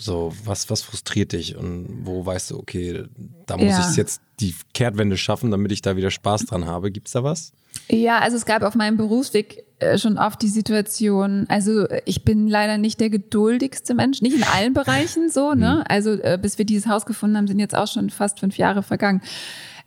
So, 0.00 0.32
was, 0.44 0.70
was 0.70 0.82
frustriert 0.82 1.32
dich 1.32 1.56
und 1.56 2.02
wo 2.04 2.24
weißt 2.24 2.52
du, 2.52 2.58
okay, 2.58 3.04
da 3.46 3.56
muss 3.56 3.66
Ja. 3.66 3.88
ich 3.90 3.96
jetzt 3.96 4.20
die 4.38 4.54
Kehrtwende 4.72 5.16
schaffen, 5.16 5.50
damit 5.50 5.72
ich 5.72 5.82
da 5.82 5.96
wieder 5.96 6.10
Spaß 6.12 6.46
dran 6.46 6.66
habe. 6.66 6.92
Gibt's 6.92 7.10
da 7.12 7.24
was? 7.24 7.52
Ja, 7.90 8.20
also 8.20 8.36
es 8.36 8.46
gab 8.46 8.62
auf 8.62 8.74
meinem 8.76 8.96
Berufsweg 8.96 9.64
äh, 9.80 9.98
schon 9.98 10.16
oft 10.18 10.40
die 10.42 10.48
Situation, 10.48 11.46
also 11.48 11.86
äh, 11.88 12.02
ich 12.04 12.24
bin 12.24 12.46
leider 12.48 12.78
nicht 12.78 13.00
der 13.00 13.10
geduldigste 13.10 13.94
Mensch, 13.94 14.22
nicht 14.22 14.36
in 14.36 14.44
allen 14.44 14.72
Bereichen 14.72 15.30
so, 15.30 15.54
ne? 15.54 15.84
Also 15.88 16.12
äh, 16.12 16.38
bis 16.40 16.58
wir 16.58 16.64
dieses 16.64 16.86
Haus 16.88 17.04
gefunden 17.06 17.36
haben, 17.36 17.46
sind 17.48 17.58
jetzt 17.58 17.74
auch 17.74 17.86
schon 17.88 18.10
fast 18.10 18.40
fünf 18.40 18.56
Jahre 18.58 18.82
vergangen. 18.82 19.20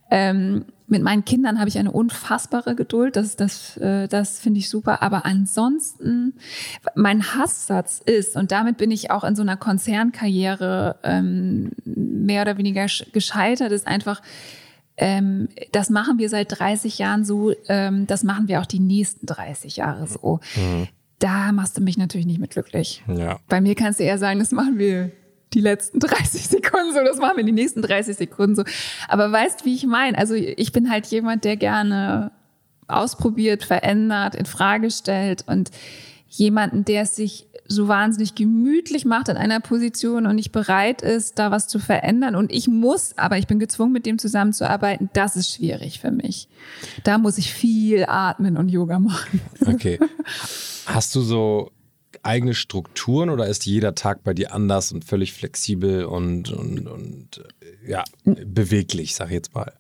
Ähm, 0.10 0.66
mit 0.92 1.02
meinen 1.02 1.26
Kindern 1.26 1.60
habe 1.60 1.70
ich 1.70 1.78
eine 1.80 1.92
unfassbare 1.92 2.76
Geduld, 2.76 3.16
das, 3.16 3.36
das, 3.36 3.78
äh, 3.78 4.08
das 4.08 4.40
finde 4.40 4.60
ich 4.60 4.70
super. 4.70 5.02
Aber 5.02 5.26
ansonsten, 5.26 6.34
mein 6.96 7.24
Hasssatz 7.36 8.02
ist, 8.06 8.36
und 8.36 8.52
damit 8.52 8.78
bin 8.78 8.92
ich 8.92 9.10
auch 9.10 9.24
in 9.24 9.36
so 9.36 9.42
einer 9.42 9.58
Konzernkarriere 9.58 10.98
ähm, 11.04 11.72
mehr 11.86 12.42
oder 12.44 12.58
weniger 12.58 12.84
sch- 12.84 13.12
gescheitert, 13.12 13.72
ist 13.72 13.88
einfach, 13.88 14.22
ähm, 14.98 15.48
das 15.72 15.90
machen 15.90 16.20
wir 16.20 16.30
seit 16.30 16.60
30 16.60 17.00
Jahren 17.00 17.26
so, 17.26 17.54
ähm, 17.68 18.06
das 18.08 18.24
machen 18.24 18.48
wir 18.48 18.60
auch 18.62 18.66
die 18.66 18.80
nächsten 18.80 19.26
30 19.26 19.78
Jahre 19.78 20.06
so. 20.08 20.40
Da 21.20 21.52
machst 21.52 21.78
du 21.78 21.82
mich 21.82 21.98
natürlich 21.98 22.26
nicht 22.26 22.40
mit 22.40 22.52
glücklich. 22.52 23.04
Ja. 23.08 23.40
Bei 23.48 23.62
mir 23.62 23.76
kannst 23.76 24.00
du 24.00 24.04
eher 24.04 24.18
sagen, 24.18 24.40
das 24.40 24.52
machen 24.52 24.78
wir 24.78 25.12
die 25.54 25.62
letzten 25.62 26.00
30 26.02 26.48
Sekunden 26.48 26.94
so, 26.94 27.04
das 27.04 27.18
machen 27.18 27.38
wir 27.38 27.44
die 27.44 27.52
nächsten 27.52 27.82
30 27.82 28.16
Sekunden 28.16 28.56
so. 28.56 28.64
Aber 29.08 29.32
weißt, 29.32 29.66
wie 29.66 29.76
ich 29.76 29.86
meine? 29.86 30.18
Also 30.18 30.34
ich 30.34 30.72
bin 30.72 30.90
halt 30.90 31.08
jemand, 31.08 31.44
der 31.44 31.58
gerne 31.58 32.32
ausprobiert, 32.88 33.64
verändert, 33.64 34.36
in 34.36 34.46
Frage 34.46 34.92
stellt 34.92 35.46
und 35.48 35.72
jemanden, 36.28 36.86
der 36.86 37.04
es 37.04 37.16
sich 37.16 37.48
so 37.68 37.88
wahnsinnig 37.88 38.36
gemütlich 38.36 39.06
macht 39.06 39.30
in 39.30 39.38
einer 39.38 39.60
Position 39.60 40.26
und 40.26 40.36
nicht 40.36 40.52
bereit 40.52 41.02
ist, 41.02 41.40
da 41.40 41.52
was 41.52 41.68
zu 41.68 41.80
verändern. 41.80 42.36
Und 42.36 42.52
ich 42.52 42.68
muss, 42.68 43.18
aber 43.18 43.38
ich 43.38 43.48
bin 43.48 43.60
gezwungen, 43.60 43.94
mit 43.94 44.06
dem 44.06 44.20
zusammenzuarbeiten. 44.20 45.10
Das 45.14 45.36
ist 45.38 45.56
schwierig 45.56 46.00
für 46.00 46.12
mich. 46.12 46.50
Da 47.04 47.18
muss 47.18 47.38
ich 47.38 47.54
viel 47.54 48.06
atmen 48.06 48.58
und 48.58 48.70
Yoga 48.70 49.00
machen. 49.00 49.42
Okay. 49.66 50.00
Hast 50.86 51.16
du 51.16 51.22
so 51.22 51.72
eigene 52.24 52.54
Strukturen 52.54 53.30
oder 53.30 53.48
ist 53.48 53.66
jeder 53.66 53.96
Tag 53.96 54.24
bei 54.24 54.34
dir 54.34 54.54
anders 54.54 54.92
und 54.92 55.06
völlig 55.06 55.34
flexibel 55.34 56.06
und, 56.06 56.52
und, 56.52 56.88
und 56.88 57.44
ja, 57.86 58.04
beweglich, 58.24 59.16
sag 59.16 59.28
ich 59.28 59.34
jetzt 59.34 59.56
mal? 59.56 59.74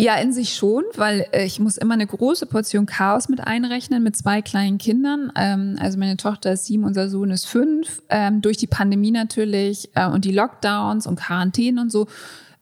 Ja, 0.00 0.14
in 0.14 0.32
sich 0.32 0.54
schon, 0.54 0.84
weil 0.94 1.26
äh, 1.32 1.44
ich 1.44 1.58
muss 1.58 1.76
immer 1.76 1.94
eine 1.94 2.06
große 2.06 2.46
Portion 2.46 2.86
Chaos 2.86 3.28
mit 3.28 3.40
einrechnen 3.40 4.04
mit 4.04 4.16
zwei 4.16 4.42
kleinen 4.42 4.78
Kindern. 4.78 5.32
Ähm, 5.34 5.76
also 5.80 5.98
meine 5.98 6.16
Tochter 6.16 6.52
ist 6.52 6.66
sieben, 6.66 6.84
unser 6.84 7.08
Sohn 7.08 7.32
ist 7.32 7.46
fünf. 7.46 8.00
Ähm, 8.08 8.40
durch 8.40 8.56
die 8.58 8.68
Pandemie 8.68 9.10
natürlich 9.10 9.90
äh, 9.96 10.06
und 10.06 10.24
die 10.24 10.30
Lockdowns 10.30 11.08
und 11.08 11.18
Quarantänen 11.18 11.80
und 11.80 11.90
so 11.90 12.06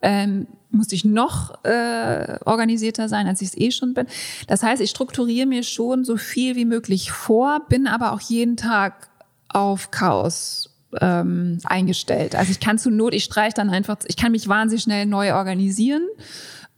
ähm, 0.01 0.46
musste 0.70 0.94
ich 0.94 1.05
noch 1.05 1.64
äh, 1.64 2.38
organisierter 2.44 3.09
sein, 3.09 3.26
als 3.26 3.40
ich 3.40 3.48
es 3.48 3.57
eh 3.57 3.70
schon 3.70 3.94
bin. 3.94 4.07
Das 4.46 4.62
heißt, 4.62 4.83
ich 4.83 4.90
strukturiere 4.90 5.46
mir 5.46 5.62
schon 5.62 6.05
so 6.05 6.16
viel 6.16 6.57
wie 6.57 6.64
möglich 6.64 7.11
vor, 7.11 7.61
bin 7.68 7.87
aber 7.87 8.12
auch 8.12 8.20
jeden 8.20 8.57
Tag 8.57 9.09
auf 9.48 9.90
Chaos 9.90 10.70
ähm, 11.00 11.59
eingestellt. 11.64 12.35
Also 12.35 12.50
ich 12.50 12.61
kann 12.61 12.79
zu 12.79 12.90
Not, 12.90 13.14
ich 13.14 13.24
streiche 13.24 13.55
dann 13.55 13.70
einfach, 13.70 13.98
ich 14.07 14.16
kann 14.16 14.33
mich 14.33 14.48
wahnsinnig 14.48 14.83
schnell 14.83 15.07
neu 15.07 15.35
organisieren 15.35 16.07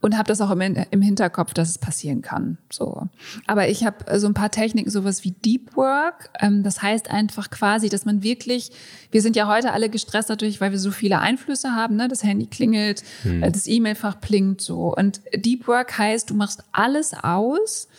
und 0.01 0.17
habe 0.17 0.27
das 0.27 0.39
auch 0.39 0.51
im, 0.51 0.61
im 0.61 1.01
Hinterkopf, 1.01 1.53
dass 1.53 1.69
es 1.69 1.77
passieren 1.77 2.21
kann. 2.21 2.57
So, 2.71 3.07
aber 3.47 3.67
ich 3.67 3.85
habe 3.85 4.19
so 4.19 4.27
ein 4.27 4.33
paar 4.33 4.51
Techniken, 4.51 4.89
sowas 4.89 5.23
wie 5.23 5.31
Deep 5.31 5.75
Work. 5.75 6.29
Ähm, 6.39 6.63
das 6.63 6.81
heißt 6.81 7.11
einfach 7.11 7.49
quasi, 7.49 7.89
dass 7.89 8.05
man 8.05 8.23
wirklich, 8.23 8.71
wir 9.11 9.21
sind 9.21 9.35
ja 9.35 9.47
heute 9.47 9.73
alle 9.73 9.89
gestresst 9.89 10.29
natürlich, 10.29 10.61
weil 10.61 10.71
wir 10.71 10.79
so 10.79 10.91
viele 10.91 11.19
Einflüsse 11.19 11.71
haben. 11.71 11.95
Ne? 11.97 12.07
Das 12.07 12.23
Handy 12.23 12.47
klingelt, 12.47 13.03
hm. 13.23 13.43
Äh, 13.43 13.51
das 13.51 13.67
E-Mail-Fach 13.67 14.15
blinkt 14.15 14.61
so. 14.61 14.95
Und 14.95 15.21
Deep 15.35 15.67
Work 15.67 15.97
heißt, 15.97 16.29
du 16.29 16.33
machst 16.33 16.63
alles 16.71 17.13
aus 17.13 17.89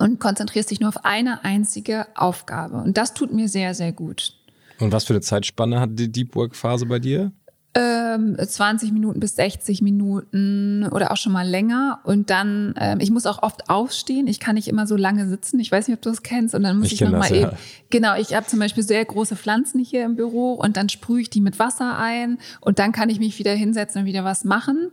und 0.00 0.18
konzentrierst 0.18 0.70
dich 0.70 0.80
nur 0.80 0.88
auf 0.88 1.04
eine 1.04 1.44
einzige 1.44 2.06
Aufgabe. 2.16 2.78
Und 2.78 2.96
das 2.98 3.14
tut 3.14 3.32
mir 3.32 3.48
sehr, 3.48 3.74
sehr 3.74 3.92
gut. 3.92 4.34
Und 4.80 4.92
was 4.92 5.04
für 5.04 5.14
eine 5.14 5.20
Zeitspanne 5.20 5.80
hat 5.80 5.90
die 5.92 6.10
Deep 6.10 6.34
Work 6.34 6.56
Phase 6.56 6.84
bei 6.84 6.98
dir? 6.98 7.32
Ähm, 7.76 8.36
20 8.38 8.90
Minuten 8.92 9.20
bis 9.20 9.36
60 9.36 9.82
Minuten 9.82 10.88
oder 10.90 11.12
auch 11.12 11.18
schon 11.18 11.32
mal 11.32 11.46
länger. 11.46 12.00
Und 12.04 12.30
dann, 12.30 12.74
ähm, 12.80 13.00
ich 13.00 13.10
muss 13.10 13.26
auch 13.26 13.42
oft 13.42 13.68
aufstehen. 13.68 14.26
Ich 14.28 14.40
kann 14.40 14.54
nicht 14.54 14.68
immer 14.68 14.86
so 14.86 14.96
lange 14.96 15.28
sitzen. 15.28 15.60
Ich 15.60 15.70
weiß 15.70 15.86
nicht, 15.86 15.96
ob 15.96 16.02
du 16.02 16.08
das 16.08 16.22
kennst. 16.22 16.54
Und 16.54 16.62
dann 16.62 16.78
muss 16.78 16.86
ich, 16.86 16.94
ich 16.94 17.00
nochmal 17.02 17.30
eben. 17.32 17.50
Ja. 17.50 17.58
Genau, 17.90 18.16
ich 18.16 18.34
habe 18.34 18.46
zum 18.46 18.60
Beispiel 18.60 18.82
sehr 18.82 19.04
große 19.04 19.36
Pflanzen 19.36 19.78
hier 19.78 20.06
im 20.06 20.16
Büro 20.16 20.54
und 20.54 20.78
dann 20.78 20.88
sprühe 20.88 21.20
ich 21.20 21.30
die 21.30 21.42
mit 21.42 21.58
Wasser 21.58 21.98
ein 21.98 22.38
und 22.60 22.78
dann 22.78 22.92
kann 22.92 23.10
ich 23.10 23.18
mich 23.18 23.38
wieder 23.38 23.52
hinsetzen 23.52 24.02
und 24.02 24.06
wieder 24.06 24.24
was 24.24 24.44
machen. 24.44 24.90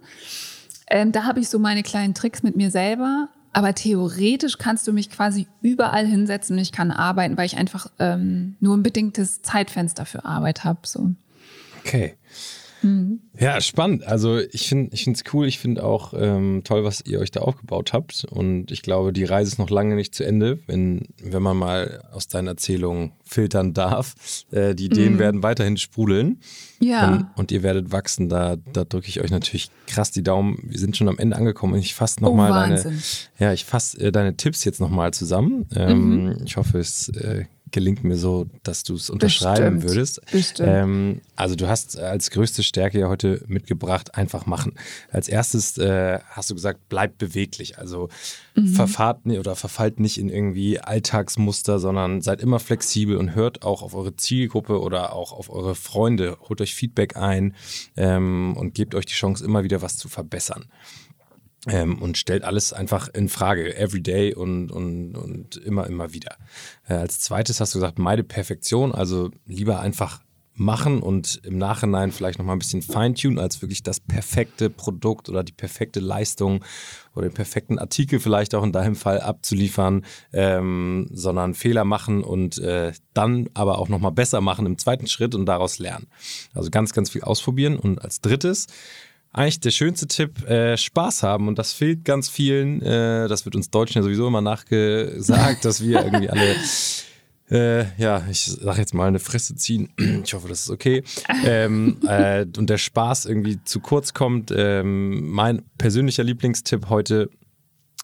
Ähm, 0.88 1.14
da 1.14 1.24
habe 1.24 1.40
ich 1.40 1.48
so 1.48 1.60
meine 1.60 1.84
kleinen 1.84 2.14
Tricks 2.14 2.44
mit 2.44 2.58
mir 2.58 2.70
selber. 2.70 3.30
Aber 3.56 3.74
theoretisch 3.76 4.58
kannst 4.58 4.88
du 4.88 4.94
mich 4.94 5.12
quasi 5.12 5.48
überall 5.62 6.08
hinsetzen 6.08 6.58
und 6.58 6.62
ich 6.62 6.72
kann 6.72 6.90
arbeiten, 6.90 7.38
weil 7.38 7.46
ich 7.46 7.56
einfach 7.56 7.88
ähm, 8.00 8.56
nur 8.60 8.76
ein 8.76 8.82
bedingtes 8.82 9.44
Zeitfenster 9.44 10.06
für 10.08 10.26
Arbeit 10.26 10.64
habe. 10.64 10.80
So. 10.84 11.12
Okay. 11.86 12.16
Mhm. 12.84 13.22
Ja, 13.40 13.60
spannend. 13.62 14.06
Also 14.06 14.38
ich 14.38 14.70
finde 14.70 14.92
es 14.94 15.24
cool. 15.34 15.48
Ich 15.48 15.58
finde 15.60 15.84
auch 15.84 16.14
ähm, 16.16 16.62
toll, 16.64 16.84
was 16.84 17.02
ihr 17.06 17.20
euch 17.20 17.32
da 17.32 17.42
aufgebaut 17.42 17.94
habt. 17.94 18.26
Und 18.30 18.72
ich 18.72 18.82
glaube, 18.82 19.14
die 19.14 19.24
Reise 19.24 19.52
ist 19.52 19.58
noch 19.58 19.70
lange 19.70 19.96
nicht 19.96 20.14
zu 20.14 20.24
Ende, 20.26 20.60
wenn, 20.68 21.08
wenn 21.22 21.42
man 21.42 21.58
mal 21.58 22.04
aus 22.12 22.28
deinen 22.28 22.48
Erzählungen 22.48 23.14
filtern 23.24 23.74
darf. 23.74 24.16
Äh, 24.52 24.76
die 24.76 24.86
Ideen 24.86 25.14
mhm. 25.14 25.20
werden 25.20 25.44
weiterhin 25.44 25.78
sprudeln. 25.78 26.40
Ja. 26.80 27.12
Und, 27.12 27.28
und, 27.36 27.52
ihr 27.52 27.64
werdet 27.64 27.92
wachsen. 27.92 28.30
Da, 28.30 28.58
da 28.72 28.84
drücke 28.84 29.08
ich 29.08 29.22
euch 29.22 29.32
natürlich 29.32 29.72
krass 29.88 30.12
die 30.12 30.24
Daumen. 30.24 30.60
Wir 30.64 30.80
sind 30.80 30.98
schon 30.98 31.08
am 31.08 31.18
Ende 31.18 31.36
angekommen 31.36 31.74
und 31.74 31.80
ich 31.80 31.96
fasse 31.96 32.22
nochmal 32.22 32.52
oh, 32.52 32.54
deine, 32.54 32.98
ja, 33.40 33.54
ich 33.54 33.66
fasse 33.66 34.00
äh, 34.00 34.12
deine 34.12 34.36
Tipps 34.36 34.64
jetzt 34.66 34.80
nochmal 34.80 35.12
zusammen. 35.14 35.66
Ähm, 35.76 36.26
mhm. 36.26 36.38
Ich 36.46 36.58
hoffe, 36.58 36.78
es 36.80 37.10
äh, 37.10 37.46
gelingt 37.74 38.04
mir 38.04 38.16
so, 38.16 38.46
dass 38.62 38.84
du 38.84 38.94
es 38.94 39.10
unterschreiben 39.10 39.80
Bestimmt. 39.80 39.84
würdest. 39.84 40.22
Bestimmt. 40.32 40.70
Ähm, 40.72 41.22
also 41.36 41.56
du 41.56 41.68
hast 41.68 42.00
als 42.00 42.30
größte 42.30 42.64
Stärke 42.64 43.00
ja 43.00 43.10
heute 43.10 43.44
mitgebracht, 43.48 44.16
einfach 44.16 44.46
machen. 44.46 44.76
Als 45.12 45.28
erstes 45.28 45.78
äh, 45.80 46.20
hast 46.30 46.52
du 46.52 46.54
gesagt, 46.54 46.82
bleib 46.88 47.18
beweglich. 47.18 47.80
Also 47.80 48.10
mhm. 48.56 48.68
verfahrt 48.68 49.26
oder 49.26 49.56
verfallt 49.56 50.00
nicht 50.00 50.20
in 50.20 50.30
irgendwie 50.30 50.80
Alltagsmuster, 50.80 51.80
sondern 51.80 52.22
seid 52.22 52.42
immer 52.42 52.60
flexibel 52.60 53.18
und 53.18 53.36
hört 53.36 53.64
auch 53.64 53.82
auf 53.82 53.96
eure 53.96 54.16
Zielgruppe 54.16 54.80
oder 54.80 55.14
auch 55.14 55.34
auf 55.34 55.50
eure 55.50 55.74
Freunde. 55.76 56.38
Holt 56.48 56.62
euch 56.62 56.76
Feedback 56.76 57.18
ein 57.18 57.56
ähm, 57.98 58.56
und 58.56 58.76
gebt 58.76 58.94
euch 58.94 59.08
die 59.08 59.14
Chance, 59.14 59.44
immer 59.44 59.64
wieder 59.64 59.82
was 59.82 59.98
zu 59.98 60.08
verbessern. 60.10 60.66
Ähm, 61.68 62.02
und 62.02 62.18
stellt 62.18 62.44
alles 62.44 62.74
einfach 62.74 63.08
in 63.08 63.30
Frage, 63.30 63.78
everyday 63.78 64.34
und, 64.34 64.70
und, 64.70 65.16
und 65.16 65.56
immer, 65.58 65.88
immer 65.88 66.14
wieder. 66.14 66.36
Äh, 66.90 66.96
als 66.96 67.22
zweites 67.22 67.62
hast 67.62 67.74
du 67.74 67.80
gesagt, 67.80 68.00
meide 68.00 68.24
Perfektion, 68.24 68.92
also 68.92 69.32
lieber 69.46 69.80
einfach 69.80 70.20
machen 70.56 71.02
und 71.02 71.42
im 71.44 71.58
Nachhinein 71.58 72.12
vielleicht 72.12 72.38
nochmal 72.38 72.56
ein 72.56 72.60
bisschen 72.60 72.82
feintunen, 72.82 73.40
als 73.40 73.62
wirklich 73.62 73.82
das 73.82 74.00
perfekte 74.00 74.70
Produkt 74.70 75.30
oder 75.30 75.44
die 75.44 75.52
perfekte 75.52 76.00
Leistung 76.00 76.64
oder 77.16 77.28
den 77.28 77.34
perfekten 77.34 77.80
Artikel 77.80 78.20
vielleicht 78.20 78.54
auch 78.54 78.64
in 78.64 78.72
deinem 78.72 78.96
Fall 78.96 79.20
abzuliefern, 79.20 80.06
ähm, 80.32 81.08
sondern 81.12 81.56
Fehler 81.56 81.86
machen 81.86 82.24
und 82.24 82.60
äh, 82.60 82.94
dann 83.14 83.50
aber 83.54 83.80
auch 83.80 83.90
nochmal 83.90 84.12
besser 84.12 84.42
machen 84.42 84.66
im 84.66 84.78
zweiten 84.78 85.08
Schritt 85.08 85.34
und 85.34 85.46
daraus 85.46 85.80
lernen. 85.80 86.08
Also 86.54 86.70
ganz, 86.70 86.94
ganz 86.94 87.10
viel 87.10 87.24
ausprobieren. 87.24 87.78
Und 87.78 88.02
als 88.04 88.22
drittes, 88.22 88.68
eigentlich 89.34 89.60
der 89.60 89.72
schönste 89.72 90.08
Tipp, 90.08 90.48
äh, 90.48 90.78
Spaß 90.78 91.24
haben. 91.24 91.48
Und 91.48 91.58
das 91.58 91.74
fehlt 91.74 92.06
ganz 92.06 92.30
vielen. 92.30 92.82
Äh, 92.82 93.28
das 93.28 93.46
wird 93.46 93.56
uns 93.56 93.70
Deutschen 93.72 93.98
ja 93.98 94.04
sowieso 94.04 94.28
immer 94.28 94.42
nachgesagt, 94.42 95.66
dass 95.66 95.82
wir 95.82 96.04
irgendwie 96.06 96.30
alle, 96.30 96.56
äh, 97.50 97.86
ja, 98.02 98.24
ich 98.30 98.46
sag 98.46 98.78
jetzt 98.78 98.94
mal 98.94 99.08
eine 99.08 99.20
Fresse 99.20 99.56
ziehen. 99.56 99.90
Ich 100.24 100.34
hoffe, 100.34 100.48
das 100.48 100.62
ist 100.62 100.70
okay. 100.70 101.04
Ähm, 101.46 101.98
äh, 102.08 102.46
und 102.58 102.70
der 102.70 102.78
Spaß 102.78 103.26
irgendwie 103.26 103.60
zu 103.66 103.80
kurz 103.80 104.14
kommt. 104.14 104.54
Ähm, 104.56 105.30
mein 105.32 105.64
persönlicher 105.78 106.24
Lieblingstipp 106.24 106.90
heute, 106.90 107.30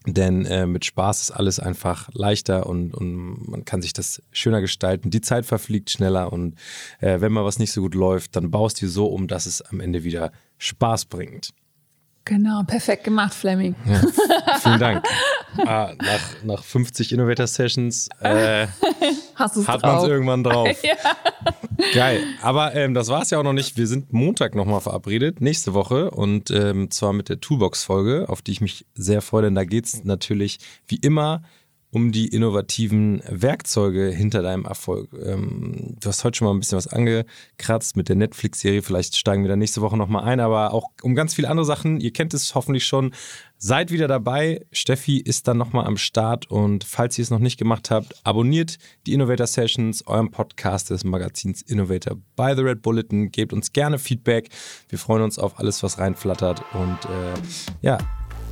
denn 0.06 0.46
äh, 0.46 0.66
mit 0.66 0.86
Spaß 0.86 1.22
ist 1.22 1.32
alles 1.32 1.60
einfach 1.60 2.10
leichter 2.14 2.68
und, 2.68 2.94
und 2.94 3.50
man 3.50 3.66
kann 3.66 3.82
sich 3.82 3.94
das 3.94 4.22
schöner 4.32 4.62
gestalten. 4.62 5.10
Die 5.10 5.22
Zeit 5.22 5.46
verfliegt 5.46 5.90
schneller 5.90 6.32
und 6.32 6.56
äh, 7.00 7.20
wenn 7.20 7.34
mal 7.34 7.44
was 7.44 7.60
nicht 7.60 7.72
so 7.72 7.82
gut 7.82 7.96
läuft, 7.96 8.36
dann 8.36 8.50
baust 8.50 8.82
du 8.82 8.88
so 8.88 9.08
um, 9.08 9.28
dass 9.28 9.46
es 9.46 9.62
am 9.62 9.80
Ende 9.82 10.04
wieder 10.04 10.32
Spaß 10.58 11.06
bringt. 11.06 11.54
Genau, 12.26 12.64
perfekt 12.64 13.04
gemacht, 13.04 13.34
Fleming. 13.34 13.76
Ja, 13.86 14.02
vielen 14.60 14.80
Dank. 14.80 15.04
ah, 15.66 15.94
nach, 15.98 16.44
nach 16.44 16.64
50 16.64 17.12
Innovator 17.12 17.48
Sessions 17.48 18.08
äh, 18.22 18.68
hat 19.40 19.82
man 19.84 19.98
es 19.98 20.04
irgendwann 20.04 20.44
drauf. 20.44 20.70
ja. 20.84 20.96
Geil. 21.94 22.24
Aber 22.42 22.76
ähm, 22.76 22.94
das 22.94 23.08
war 23.08 23.22
es 23.22 23.30
ja 23.30 23.40
auch 23.40 23.44
noch 23.44 23.54
nicht. 23.54 23.78
Wir 23.78 23.88
sind 23.88 24.12
Montag 24.12 24.56
nochmal 24.56 24.82
verabredet, 24.82 25.42
nächste 25.42 25.74
Woche. 25.74 26.12
Und 26.12 26.52
ähm, 26.52 26.92
zwar 26.92 27.14
mit 27.14 27.30
der 27.30 27.40
Toolbox-Folge, 27.40 28.28
auf 28.28 28.42
die 28.42 28.52
ich 28.52 28.62
mich 28.62 28.86
sehr 28.94 29.22
freue. 29.22 29.44
Denn 29.44 29.56
da 29.56 29.64
geht 29.64 29.86
es 29.86 30.04
natürlich 30.04 30.60
wie 30.88 30.98
immer 30.98 31.44
um 31.92 32.12
die 32.12 32.28
innovativen 32.28 33.22
Werkzeuge 33.28 34.10
hinter 34.12 34.44
deinem 34.44 34.66
Erfolg. 34.66 35.10
Ähm, 35.14 35.96
du 36.00 36.08
hast 36.08 36.24
heute 36.24 36.38
schon 36.38 36.48
mal 36.48 36.54
ein 36.54 36.60
bisschen 36.60 36.78
was 36.78 36.88
angekratzt 36.88 37.98
mit 37.98 38.10
der 38.10 38.16
Netflix-Serie. 38.16 38.84
Vielleicht 38.84 39.16
steigen 39.16 39.44
wir 39.44 39.50
da 39.50 39.56
nächste 39.56 39.82
Woche 39.82 39.98
nochmal 39.98 40.24
ein, 40.24 40.40
aber 40.40 40.74
auch 40.74 40.92
um 41.02 41.16
ganz 41.16 41.34
viele 41.34 41.50
andere 41.50 41.66
Sachen. 41.66 42.00
Ihr 42.00 42.14
kennt 42.14 42.34
es 42.36 42.54
hoffentlich 42.54 42.86
schon. 42.86 43.14
Seid 43.58 43.92
wieder 43.92 44.08
dabei. 44.08 44.66
Steffi 44.72 45.18
ist 45.18 45.48
dann 45.48 45.58
nochmal 45.58 45.86
am 45.86 45.98
Start 45.98 46.50
und 46.50 46.84
falls 46.84 47.18
ihr 47.18 47.24
es 47.24 47.32
noch 47.32 47.40
nicht 47.40 47.58
gemacht 47.58 47.90
habt, 47.90 48.16
abonniert 48.24 48.78
die 49.06 49.14
Innovator 49.14 49.48
Sessions, 49.48 50.06
eurem 50.06 50.30
Podcast 50.32 50.92
des 50.92 51.04
Magazins 51.04 51.64
Innovator 51.64 52.16
by 52.36 52.54
The 52.56 52.62
Red 52.62 52.84
Bulletin. 52.84 53.32
Gebt 53.32 53.52
uns 53.52 53.74
gerne 53.74 53.98
Feedback. 53.98 54.50
Wir 54.90 55.00
freuen 55.00 55.24
uns 55.24 55.40
auf 55.40 55.60
alles, 55.60 55.82
was 55.82 55.98
reinflattert 55.98 56.64
und 56.74 57.00
äh, 57.06 57.34
ja, 57.82 57.98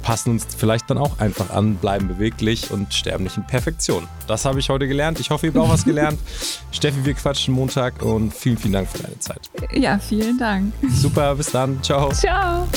passen 0.04 0.32
uns 0.32 0.48
vielleicht 0.58 0.90
dann 0.90 0.98
auch 0.98 1.20
einfach 1.20 1.50
an, 1.50 1.76
bleiben 1.76 2.08
beweglich 2.08 2.72
und 2.72 2.94
sterben 2.94 3.24
nicht 3.24 3.38
in 3.38 3.46
Perfektion. 3.46 4.08
Das 4.28 4.46
habe 4.46 4.60
ich 4.60 4.70
heute 4.70 4.88
gelernt. 4.88 5.20
Ich 5.20 5.30
hoffe, 5.30 5.48
ihr 5.48 5.54
habt 5.54 5.60
auch 5.60 5.70
was 5.70 5.86
gelernt. 5.86 6.20
Steffi, 6.72 7.06
wir 7.06 7.14
quatschen 7.14 7.54
Montag 7.54 8.02
und 8.02 8.34
vielen, 8.34 8.58
vielen 8.58 8.74
Dank 8.74 8.90
für 8.90 9.04
deine 9.04 9.20
Zeit. 9.20 9.40
Ja, 9.74 10.00
vielen 10.00 10.38
Dank. 10.38 10.74
Super, 10.90 11.36
bis 11.36 11.52
dann. 11.52 11.82
Ciao. 11.84 12.12
Ciao. 12.12 12.68